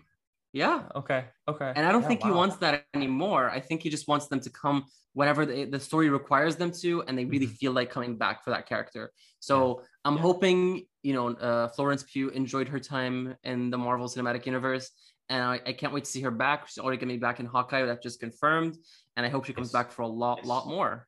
yeah. 0.55 0.85
Okay. 0.95 1.25
Okay. 1.49 1.73
And 1.77 1.85
I 1.87 1.93
don't 1.93 2.03
Yeah, 2.03 2.09
think 2.09 2.23
he 2.23 2.31
wants 2.31 2.57
that 2.65 2.87
anymore. 2.95 3.51
I 3.51 3.61
think 3.61 3.83
he 3.83 3.91
just 3.91 4.07
wants 4.09 4.29
them 4.29 4.41
to 4.41 4.51
come 4.51 4.85
whenever 5.13 5.45
the, 5.45 5.65
the 5.67 5.79
story 5.79 6.09
requires 6.09 6.57
them 6.57 6.71
to, 6.83 7.03
and 7.07 7.19
they 7.19 7.25
really 7.27 7.47
Mhm. 7.49 7.57
feel 7.59 7.73
like 7.73 7.91
coming 7.91 8.17
back 8.17 8.43
for 8.45 8.51
that 8.51 8.67
character. 8.67 9.13
So 9.41 9.83
I'm 10.07 10.17
hoping, 10.17 10.87
you 11.03 11.13
know, 11.13 11.29
uh, 11.49 11.69
Florence 11.69 12.03
Pugh 12.11 12.31
enjoyed 12.31 12.69
her 12.69 12.81
time 12.81 13.37
in 13.45 13.71
the 13.71 13.79
Marvel 13.79 14.07
Cinematic 14.09 14.47
Universe, 14.47 14.91
and 15.29 15.43
I, 15.43 15.61
I 15.67 15.73
can't 15.73 15.93
wait 15.93 16.05
to 16.05 16.11
see 16.11 16.23
her 16.23 16.31
back. 16.31 16.69
She's 16.69 16.79
already 16.79 16.99
gonna 16.99 17.13
be 17.15 17.19
back 17.19 17.39
in 17.41 17.47
Hawkeye. 17.47 17.85
That's 17.85 18.03
just 18.03 18.19
confirmed, 18.21 18.77
and 19.17 19.27
I 19.27 19.29
hope 19.29 19.45
she 19.45 19.53
comes 19.53 19.69
Yes. 19.69 19.73
back 19.73 19.91
for 19.93 20.03
a 20.03 20.09
lot, 20.23 20.45
lot 20.45 20.67
more. 20.69 21.07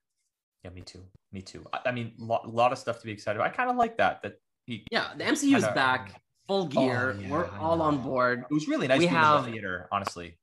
Yeah, 0.65 0.71
me 0.71 0.83
too. 0.83 1.05
Me 1.33 1.43
too. 1.43 1.65
I, 1.73 1.79
I 1.87 1.93
mean, 1.93 2.15
a 2.21 2.25
lot, 2.25 2.49
lot 2.53 2.73
of 2.73 2.79
stuff 2.79 2.99
to 3.01 3.07
be 3.07 3.13
excited 3.13 3.39
about. 3.39 3.53
I 3.53 3.57
kind 3.57 3.71
of 3.71 3.77
like 3.77 3.97
that. 3.99 4.23
That 4.23 4.35
he. 4.67 4.85
Yeah, 4.91 5.13
the 5.17 5.25
MCU 5.25 5.57
is 5.57 5.65
Kinda- 5.65 5.75
back, 5.75 6.21
full 6.47 6.65
oh, 6.65 6.67
gear. 6.67 7.17
Oh, 7.17 7.21
yeah, 7.21 7.31
We're 7.31 7.51
all 7.59 7.83
on 7.83 8.03
board. 8.03 8.45
It 8.51 8.55
was 8.55 8.69
really 8.69 8.89
nice 8.89 8.99
We 8.99 9.07
have- 9.07 9.45
the 9.45 9.53
theater, 9.53 9.89
honestly. 9.93 10.39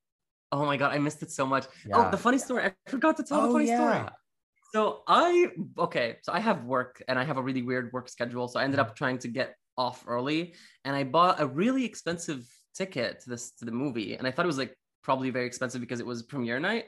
Oh 0.51 0.65
my 0.65 0.77
god, 0.77 0.93
I 0.93 0.99
missed 0.99 1.23
it 1.23 1.31
so 1.31 1.47
much. 1.47 1.65
Yeah. 1.85 2.07
Oh, 2.07 2.11
the 2.11 2.17
funny 2.17 2.37
story. 2.37 2.65
I 2.65 2.73
forgot 2.87 3.17
to 3.17 3.23
tell 3.23 3.41
the 3.41 3.47
Oh, 3.47 3.53
funny 3.53 3.67
yeah. 3.67 3.77
story. 3.77 4.09
So 4.71 5.01
I 5.07 5.49
okay, 5.77 6.17
so 6.21 6.31
I 6.31 6.39
have 6.39 6.65
work 6.65 7.01
and 7.07 7.17
I 7.17 7.23
have 7.23 7.37
a 7.37 7.41
really 7.41 7.63
weird 7.63 7.91
work 7.91 8.07
schedule. 8.07 8.47
So 8.47 8.59
I 8.59 8.63
ended 8.63 8.79
up 8.79 8.89
mm-hmm. 8.89 8.95
trying 8.95 9.17
to 9.19 9.27
get 9.27 9.55
off 9.77 10.03
early 10.07 10.53
and 10.85 10.95
I 10.95 11.03
bought 11.03 11.39
a 11.39 11.47
really 11.47 11.85
expensive 11.85 12.45
ticket 12.75 13.21
to 13.21 13.29
this 13.29 13.51
to 13.59 13.65
the 13.65 13.71
movie. 13.71 14.15
And 14.15 14.27
I 14.27 14.31
thought 14.31 14.45
it 14.45 14.47
was 14.47 14.57
like 14.57 14.77
probably 15.03 15.29
very 15.31 15.45
expensive 15.45 15.81
because 15.81 15.99
it 15.99 16.05
was 16.05 16.23
premiere 16.23 16.59
night. 16.59 16.85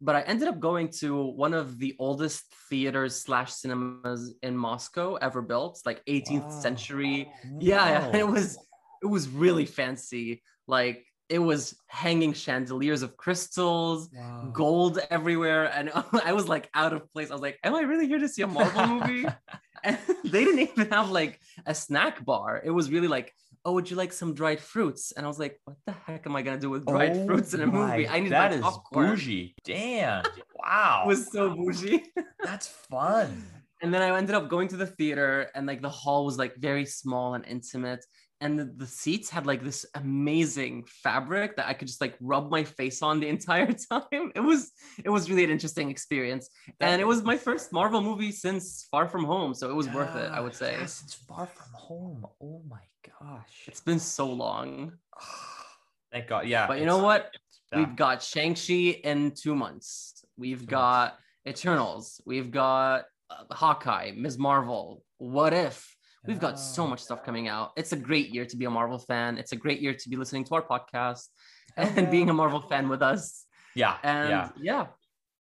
But 0.00 0.16
I 0.16 0.20
ended 0.22 0.48
up 0.48 0.60
going 0.60 0.90
to 1.00 1.24
one 1.24 1.54
of 1.54 1.78
the 1.78 1.94
oldest 1.98 2.44
theaters 2.68 3.22
slash 3.22 3.52
cinemas 3.52 4.34
in 4.42 4.56
Moscow 4.56 5.14
ever 5.16 5.40
built, 5.42 5.80
like 5.86 6.02
18th 6.06 6.44
Wow. 6.44 6.50
century. 6.50 7.32
Yeah, 7.60 7.88
yeah, 8.12 8.16
it 8.20 8.28
was 8.28 8.58
it 9.02 9.06
was 9.06 9.28
really 9.28 9.64
fancy. 9.66 10.42
Like 10.66 11.06
it 11.28 11.38
was 11.38 11.76
hanging 11.88 12.32
chandeliers 12.32 13.02
of 13.02 13.16
crystals 13.16 14.08
Wow. 14.12 14.50
gold 14.52 14.98
everywhere 15.10 15.64
and 15.74 15.90
i 16.24 16.32
was 16.32 16.48
like 16.48 16.68
out 16.74 16.92
of 16.92 17.10
place 17.12 17.30
i 17.30 17.32
was 17.32 17.42
like 17.42 17.58
am 17.64 17.74
i 17.74 17.80
really 17.80 18.06
here 18.06 18.18
to 18.18 18.28
see 18.28 18.42
a 18.42 18.46
marvel 18.46 18.86
movie 18.86 19.26
and 19.84 19.98
they 20.24 20.44
didn't 20.44 20.60
even 20.60 20.88
have 20.90 21.10
like 21.10 21.40
a 21.66 21.74
snack 21.74 22.24
bar 22.24 22.62
it 22.64 22.70
was 22.70 22.90
really 22.90 23.08
like 23.08 23.32
oh 23.66 23.72
would 23.72 23.90
you 23.90 23.96
like 23.96 24.12
some 24.12 24.32
dried 24.32 24.60
fruits 24.60 25.12
and 25.16 25.26
i 25.26 25.28
was 25.28 25.38
like 25.44 25.60
what 25.64 25.76
the 25.86 25.92
heck 26.06 26.24
am 26.26 26.34
i 26.36 26.40
gonna 26.40 26.64
do 26.66 26.70
with 26.70 26.86
dried 26.86 27.14
Oh 27.16 27.26
fruits 27.26 27.52
in 27.52 27.60
a 27.60 27.66
movie 27.66 28.06
my- 28.06 28.14
i 28.14 28.20
need 28.20 28.32
that 28.32 28.52
is 28.52 28.62
popcorn 28.62 29.10
bougie. 29.10 29.54
Damn. 29.64 30.22
Wow. 30.66 31.02
it 31.04 31.08
was 31.08 31.30
so 31.30 31.42
bougie 31.54 32.02
That's 32.42 32.66
fun. 32.66 33.30
and 33.82 33.92
then 33.92 34.00
i 34.02 34.08
ended 34.16 34.34
up 34.34 34.48
going 34.48 34.68
to 34.68 34.76
the 34.76 34.86
theater 34.98 35.50
and 35.54 35.66
like 35.66 35.82
the 35.82 35.94
hall 36.02 36.24
was 36.24 36.38
like 36.38 36.54
very 36.56 36.86
small 36.86 37.34
and 37.34 37.44
intimate 37.46 38.02
and 38.42 38.58
the, 38.58 38.66
the 38.82 38.86
seats 38.86 39.28
had 39.30 39.44
like 39.46 39.62
this 39.64 39.86
amazing 39.94 40.84
fabric 41.04 41.56
that 41.56 41.66
i 41.68 41.74
could 41.76 41.88
just 41.88 42.00
like 42.00 42.14
rub 42.20 42.50
my 42.50 42.64
face 42.64 42.98
on 43.02 43.20
the 43.20 43.28
entire 43.36 43.72
time 43.90 44.26
it 44.34 44.44
was 44.50 44.60
it 45.04 45.10
was 45.16 45.28
really 45.30 45.44
an 45.44 45.50
interesting 45.50 45.88
experience 45.90 46.44
and 46.80 47.00
it 47.00 47.08
was 47.12 47.22
my 47.22 47.36
first 47.36 47.72
marvel 47.72 48.00
movie 48.10 48.32
since 48.32 48.64
far 48.90 49.06
from 49.12 49.24
home 49.24 49.52
so 49.54 49.64
it 49.70 49.76
was 49.82 49.88
worth 49.96 50.14
it 50.16 50.30
i 50.38 50.40
would 50.40 50.54
say 50.62 50.72
Yes, 50.80 51.02
it's 51.04 51.14
far 51.14 51.46
from 51.46 51.70
home. 51.88 52.26
Oh 52.42 52.62
my 52.68 52.80
gosh. 53.20 53.64
it's 53.66 53.80
been 53.80 53.98
so 53.98 54.30
long 54.30 54.92
Thank 56.12 56.28
God. 56.28 56.46
Yeah. 56.46 56.66
but 56.66 56.78
you 56.78 56.86
know 56.86 56.98
what 56.98 57.30
yeah. 57.72 57.78
we've 57.78 57.96
got 57.96 58.22
shang-chi 58.22 59.00
in 59.04 59.32
two 59.32 59.54
months 59.54 60.24
we've 60.36 60.60
Two 60.60 60.66
got 60.66 61.18
eternals 61.46 62.20
we've 62.24 62.50
got 62.50 63.04
uh, 63.30 63.54
hawkeye 63.54 64.12
ms 64.16 64.38
marvel 64.38 65.02
what 65.18 65.52
if 65.52 65.92
We've 66.26 66.40
got 66.40 66.58
so 66.58 66.88
much 66.88 66.98
stuff 66.98 67.22
coming 67.22 67.46
out. 67.46 67.70
It's 67.76 67.92
a 67.92 67.96
great 67.96 68.30
year 68.30 68.44
to 68.46 68.56
be 68.56 68.64
a 68.64 68.70
Marvel 68.70 68.98
fan. 68.98 69.38
It's 69.38 69.52
a 69.52 69.56
great 69.56 69.80
year 69.80 69.94
to 69.94 70.08
be 70.08 70.16
listening 70.16 70.42
to 70.46 70.56
our 70.56 70.62
podcast 70.62 71.28
Hell 71.76 71.92
and 71.94 72.10
being 72.10 72.30
a 72.30 72.32
Marvel 72.32 72.60
fan 72.60 72.88
with 72.88 73.00
us. 73.00 73.44
Yeah. 73.76 73.96
And 74.02 74.30
yeah. 74.30 74.48
yeah, 74.60 74.86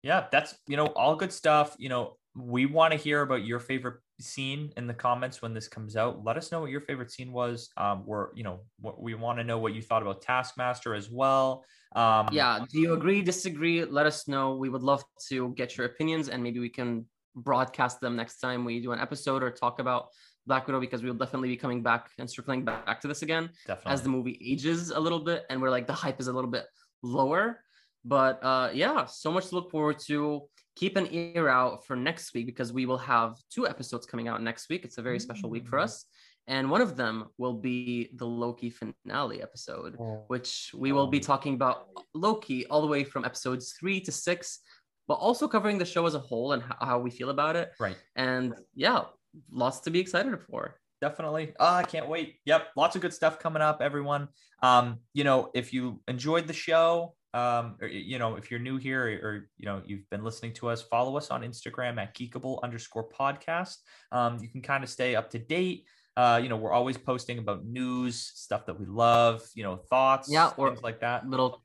yeah 0.04 0.26
that's 0.32 0.56
you 0.68 0.78
know 0.78 0.88
all 0.88 1.16
good 1.16 1.34
stuff 1.34 1.76
you 1.78 1.90
know 1.90 2.18
we 2.36 2.66
want 2.66 2.92
to 2.92 2.98
hear 2.98 3.22
about 3.22 3.44
your 3.44 3.60
favorite 3.60 4.00
scene 4.20 4.72
in 4.78 4.88
the 4.88 4.94
comments 4.94 5.42
when 5.42 5.54
this 5.54 5.68
comes 5.68 5.96
out 5.96 6.24
let 6.24 6.38
us 6.38 6.52
know 6.52 6.60
what 6.60 6.72
your 6.72 6.82
favorite 6.82 7.12
scene 7.12 7.32
was 7.32 7.70
um 7.78 8.04
we're 8.06 8.30
you 8.36 8.44
know 8.44 8.60
what 8.80 9.02
we 9.02 9.14
want 9.14 9.38
to 9.38 9.44
know 9.44 9.60
what 9.60 9.76
you 9.76 9.82
thought 9.82 10.02
about 10.02 10.22
taskmaster 10.22 10.96
as 10.96 11.12
well 11.12 11.64
um 11.96 12.28
yeah. 12.32 12.66
Do 12.70 12.80
you 12.80 12.94
agree, 12.94 13.22
disagree? 13.22 13.86
Let 13.86 14.06
us 14.06 14.28
know. 14.28 14.56
We 14.56 14.70
would 14.70 14.84
love 14.84 15.04
to 15.30 15.50
get 15.56 15.78
your 15.78 15.86
opinions 15.86 16.30
and 16.30 16.44
maybe 16.44 16.60
we 16.60 16.70
can 16.70 17.06
broadcast 17.36 18.02
them 18.02 18.16
next 18.16 18.40
time 18.40 18.66
we 18.66 18.80
do 18.82 18.92
an 18.92 19.00
episode 19.00 19.44
or 19.44 19.52
talk 19.52 19.80
about 19.80 20.08
Black 20.48 20.66
Widow 20.68 20.80
because 20.80 21.04
we'll 21.04 21.14
definitely 21.14 21.50
be 21.50 21.58
coming 21.58 21.84
back 21.84 22.10
and 22.18 22.30
circling 22.30 22.66
back 22.66 23.00
to 23.02 23.08
this 23.08 23.22
again 23.22 23.50
definitely 23.68 23.92
as 23.94 24.02
the 24.02 24.10
movie 24.10 24.40
ages 24.44 24.90
a 24.90 25.00
little 25.00 25.20
bit 25.20 25.46
and 25.50 25.62
we're 25.62 25.70
like 25.70 25.88
the 25.88 25.94
hype 25.94 26.20
is 26.20 26.28
a 26.28 26.34
little 26.34 26.50
bit 26.50 26.66
lower. 27.04 27.62
But 28.04 28.44
uh 28.44 28.70
yeah, 28.74 29.06
so 29.06 29.32
much 29.32 29.48
to 29.50 29.56
look 29.56 29.72
forward 29.72 30.00
to. 30.08 30.44
Keep 30.78 30.96
an 30.96 31.08
ear 31.12 31.50
out 31.50 31.86
for 31.86 31.96
next 31.96 32.34
week 32.36 32.46
because 32.46 32.72
we 32.72 32.86
will 32.86 33.00
have 33.00 33.32
two 33.50 33.68
episodes 33.68 34.06
coming 34.06 34.28
out 34.28 34.44
next 34.44 34.70
week. 34.70 34.86
It's 34.86 35.00
a 35.00 35.02
very 35.02 35.20
special 35.20 35.50
week 35.50 35.68
for 35.68 35.78
Mm. 35.80 35.84
us. 35.86 36.06
And 36.46 36.70
one 36.70 36.82
of 36.88 36.96
them 36.96 37.16
will 37.40 37.56
be 37.70 38.12
the 38.22 38.28
Loki 38.28 38.70
finale 38.70 39.42
episode, 39.42 39.98
Oh, 40.00 40.24
which 40.28 40.72
we 40.76 40.92
will 40.92 41.08
be 41.08 41.18
Oh. 41.18 41.28
talking 41.32 41.56
about 41.56 41.78
Loki 42.14 42.68
all 42.68 42.82
the 42.82 42.88
way 42.96 43.04
from 43.04 43.26
episodes 43.26 43.74
three 43.80 44.00
to 44.02 44.12
six, 44.12 44.60
but 45.08 45.16
also 45.16 45.48
covering 45.48 45.80
the 45.80 45.86
show 45.94 46.06
as 46.06 46.14
a 46.16 46.20
whole 46.20 46.52
and 46.54 46.62
how, 46.62 46.78
how 46.90 47.00
we 47.00 47.10
feel 47.10 47.32
about 47.32 47.56
it. 47.56 47.72
right 47.80 47.98
And 48.16 48.54
yeah, 48.76 49.06
lots 49.50 49.80
to 49.82 49.90
be 49.90 50.00
excited 50.00 50.40
for. 50.50 50.80
definitely 51.00 51.54
oh, 51.60 51.76
i 51.84 51.84
can't 51.84 52.10
wait 52.10 52.28
yep 52.46 52.62
lots 52.76 52.96
of 52.96 53.02
good 53.04 53.14
stuff 53.14 53.38
coming 53.38 53.62
up 53.62 53.78
everyone 53.84 54.28
um 54.64 54.86
you 55.14 55.24
know 55.24 55.52
if 55.54 55.72
you 55.72 56.02
enjoyed 56.08 56.48
the 56.48 56.54
show 56.68 57.14
um 57.34 57.76
or, 57.82 57.88
you 57.88 58.18
know 58.20 58.36
if 58.38 58.50
you're 58.50 58.60
new 58.60 58.78
here 58.78 59.04
or, 59.04 59.28
or 59.30 59.50
you 59.58 59.66
know 59.66 59.82
you've 59.86 60.10
been 60.10 60.24
listening 60.24 60.54
to 60.54 60.70
us 60.70 60.82
follow 60.82 61.18
us 61.18 61.30
on 61.30 61.42
instagram 61.42 61.98
at 62.02 62.16
geekable 62.16 62.62
underscore 62.64 63.08
podcast. 63.10 63.76
Um 64.12 64.38
you 64.42 64.48
can 64.48 64.62
kind 64.62 64.84
of 64.84 64.90
stay 64.90 65.16
up 65.16 65.30
to 65.32 65.40
date. 65.40 65.84
Uh 66.16 66.40
you 66.42 66.48
know 66.50 66.56
we're 66.58 66.72
always 66.72 66.98
posting 66.98 67.38
about 67.38 67.66
news 67.66 68.32
stuff 68.36 68.66
that 68.66 68.80
we 68.80 68.86
love 68.86 69.42
you 69.56 69.64
know 69.64 69.76
thoughts 69.76 70.32
Yeah, 70.32 70.52
or- 70.58 70.70
things 70.70 70.84
like 70.84 71.02
that. 71.02 71.28
little 71.30 71.64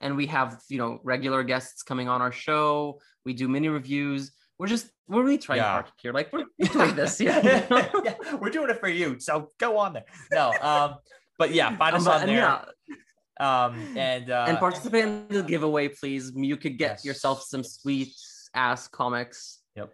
and 0.00 0.16
we 0.16 0.26
have 0.26 0.60
you 0.68 0.78
know 0.78 1.00
regular 1.02 1.42
guests 1.42 1.82
coming 1.82 2.08
on 2.08 2.22
our 2.22 2.32
show. 2.32 3.00
We 3.24 3.34
do 3.34 3.48
mini 3.48 3.68
reviews. 3.68 4.32
We're 4.58 4.68
just 4.68 4.86
we're 5.08 5.22
really 5.24 5.38
trying 5.38 5.58
Yeah. 5.58 5.72
hard 5.72 5.86
here. 6.00 6.12
Like 6.12 6.32
we're 6.32 6.44
doing 6.72 6.94
this 6.94 7.20
yeah, 7.20 7.66
yeah 8.04 8.14
we're 8.40 8.50
doing 8.50 8.70
it 8.70 8.78
for 8.78 8.88
you 8.88 9.18
so 9.18 9.50
go 9.58 9.76
on 9.76 9.92
there. 9.94 10.04
No 10.32 10.52
um 10.62 10.94
but 11.36 11.52
yeah 11.52 11.76
find 11.76 11.94
Um, 11.96 12.00
us 12.00 12.04
but- 12.06 12.20
on 12.20 12.26
there. 12.28 12.36
yeah, 12.36 12.64
um 13.40 13.72
and 13.96 14.30
uh 14.30 14.44
and 14.48 14.58
participate 14.58 15.04
in 15.04 15.26
the 15.28 15.42
giveaway 15.42 15.88
please 15.88 16.32
you 16.36 16.56
could 16.56 16.76
get 16.78 16.90
Yes. 16.92 17.04
yourself 17.04 17.42
some 17.42 17.64
sweet 17.64 18.12
ass 18.54 18.86
comics 18.88 19.60
Yep. 19.76 19.92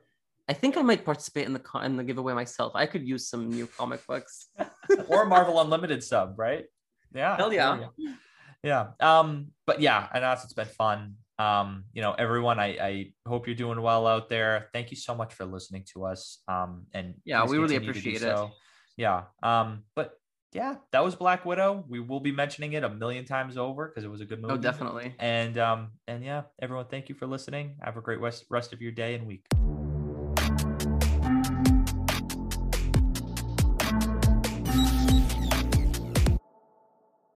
i 0.48 0.52
think 0.52 0.76
i 0.76 0.82
might 0.82 1.04
participate 1.04 1.46
in 1.46 1.52
the 1.52 1.62
in 1.84 1.96
the 1.96 2.04
giveaway 2.04 2.34
myself 2.34 2.72
i 2.74 2.86
could 2.86 3.06
use 3.06 3.28
some 3.28 3.48
new 3.48 3.66
comic 3.78 4.06
books 4.06 4.48
or 5.08 5.26
Marvel 5.26 5.60
Unlimited 5.60 6.02
sub, 6.04 6.38
right? 6.38 6.64
Yeah. 7.14 7.36
Hell 7.36 7.52
yeah. 7.52 7.86
Yeah. 8.62 8.88
Um, 9.00 9.48
but 9.66 9.80
yeah, 9.80 10.06
and 10.12 10.22
that's 10.22 10.44
it's 10.44 10.52
been 10.52 10.66
fun. 10.66 11.14
Um, 11.38 11.84
you 11.92 12.02
know, 12.02 12.12
everyone, 12.12 12.58
I, 12.58 12.66
I 12.80 13.12
hope 13.28 13.46
you're 13.46 13.56
doing 13.56 13.80
well 13.82 14.06
out 14.06 14.28
there. 14.28 14.68
Thank 14.72 14.90
you 14.90 14.96
so 14.96 15.14
much 15.14 15.34
for 15.34 15.44
listening 15.44 15.84
to 15.92 16.04
us. 16.04 16.38
Um, 16.48 16.86
and 16.94 17.14
yeah, 17.24 17.44
we 17.44 17.58
really 17.58 17.74
continue 17.74 17.92
to 17.92 18.00
do 18.00 18.00
appreciate 18.00 18.16
it. 18.16 18.36
so. 18.36 18.50
Yeah. 18.96 19.24
Um, 19.42 19.82
but 19.94 20.12
yeah, 20.52 20.76
that 20.92 21.04
was 21.04 21.14
Black 21.14 21.44
Widow. 21.44 21.84
We 21.88 22.00
will 22.00 22.20
be 22.20 22.32
mentioning 22.32 22.72
it 22.72 22.84
a 22.84 22.88
million 22.88 23.24
times 23.24 23.56
over 23.56 23.88
because 23.88 24.04
it 24.04 24.10
was 24.10 24.20
a 24.20 24.24
good 24.24 24.40
movie. 24.40 24.54
Oh, 24.54 24.56
definitely. 24.56 25.14
And 25.18 25.58
um, 25.58 25.92
and 26.06 26.24
yeah, 26.24 26.42
everyone, 26.60 26.86
thank 26.86 27.08
you 27.08 27.14
for 27.14 27.26
listening. 27.26 27.76
Have 27.82 27.96
a 27.96 28.00
great 28.00 28.20
rest 28.20 28.46
rest 28.50 28.72
of 28.72 28.80
your 28.80 28.92
day 28.92 29.14
and 29.14 29.26
week. 29.26 29.46